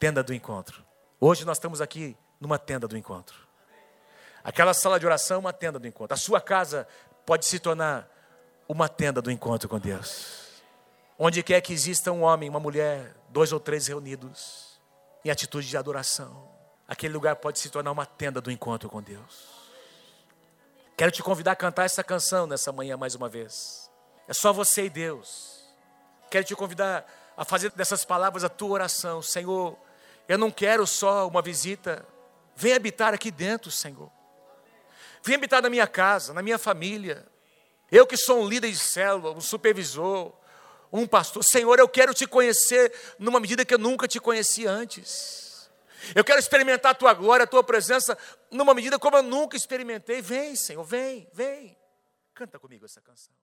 tenda 0.01 0.23
do 0.23 0.33
encontro. 0.33 0.83
Hoje 1.19 1.45
nós 1.45 1.57
estamos 1.57 1.79
aqui 1.79 2.17
numa 2.39 2.57
tenda 2.57 2.87
do 2.87 2.97
encontro. 2.97 3.37
Aquela 4.43 4.73
sala 4.73 4.99
de 4.99 5.05
oração 5.05 5.35
é 5.35 5.39
uma 5.39 5.53
tenda 5.53 5.77
do 5.77 5.85
encontro. 5.87 6.15
A 6.15 6.17
sua 6.17 6.41
casa 6.41 6.87
pode 7.23 7.45
se 7.45 7.59
tornar 7.59 8.09
uma 8.67 8.89
tenda 8.89 9.21
do 9.21 9.29
encontro 9.29 9.69
com 9.69 9.77
Deus. 9.77 10.63
Onde 11.19 11.43
quer 11.43 11.61
que 11.61 11.71
exista 11.71 12.11
um 12.11 12.23
homem, 12.23 12.49
uma 12.49 12.59
mulher, 12.59 13.13
dois 13.29 13.53
ou 13.53 13.59
três 13.59 13.85
reunidos, 13.85 14.81
em 15.23 15.29
atitude 15.29 15.69
de 15.69 15.77
adoração, 15.77 16.49
aquele 16.87 17.13
lugar 17.13 17.35
pode 17.35 17.59
se 17.59 17.69
tornar 17.69 17.91
uma 17.91 18.07
tenda 18.07 18.41
do 18.41 18.49
encontro 18.49 18.89
com 18.89 19.03
Deus. 19.03 19.51
Quero 20.97 21.11
te 21.11 21.21
convidar 21.21 21.51
a 21.51 21.55
cantar 21.55 21.85
essa 21.85 22.03
canção 22.03 22.47
nessa 22.47 22.71
manhã 22.71 22.97
mais 22.97 23.13
uma 23.13 23.29
vez. 23.29 23.87
É 24.27 24.33
só 24.33 24.51
você 24.51 24.85
e 24.85 24.89
Deus. 24.89 25.63
Quero 26.27 26.43
te 26.43 26.55
convidar 26.55 27.05
a 27.37 27.45
fazer 27.45 27.69
dessas 27.73 28.03
palavras 28.03 28.43
a 28.43 28.49
tua 28.49 28.71
oração, 28.71 29.21
Senhor. 29.21 29.77
Eu 30.31 30.37
não 30.37 30.49
quero 30.49 30.87
só 30.87 31.27
uma 31.27 31.41
visita. 31.41 32.07
Vem 32.55 32.71
habitar 32.71 33.13
aqui 33.13 33.29
dentro, 33.29 33.69
Senhor. 33.69 34.09
Vem 35.21 35.35
habitar 35.35 35.61
na 35.61 35.69
minha 35.69 35.85
casa, 35.85 36.33
na 36.33 36.41
minha 36.41 36.57
família. 36.57 37.27
Eu 37.91 38.07
que 38.07 38.15
sou 38.15 38.41
um 38.41 38.47
líder 38.47 38.71
de 38.71 38.79
célula, 38.79 39.35
um 39.35 39.41
supervisor, 39.41 40.31
um 40.89 41.05
pastor. 41.05 41.43
Senhor, 41.43 41.77
eu 41.79 41.89
quero 41.89 42.13
te 42.13 42.25
conhecer 42.25 42.93
numa 43.19 43.41
medida 43.41 43.65
que 43.65 43.73
eu 43.73 43.77
nunca 43.77 44.07
te 44.07 44.21
conheci 44.21 44.65
antes. 44.65 45.69
Eu 46.15 46.23
quero 46.23 46.39
experimentar 46.39 46.93
a 46.93 46.95
tua 46.95 47.13
glória, 47.13 47.43
a 47.43 47.47
tua 47.47 47.61
presença, 47.61 48.17
numa 48.49 48.73
medida 48.73 48.97
como 48.97 49.17
eu 49.17 49.23
nunca 49.23 49.57
experimentei. 49.57 50.21
Vem, 50.21 50.55
Senhor, 50.55 50.85
vem, 50.85 51.29
vem. 51.33 51.77
Canta 52.33 52.57
comigo 52.57 52.85
essa 52.85 53.01
canção. 53.01 53.33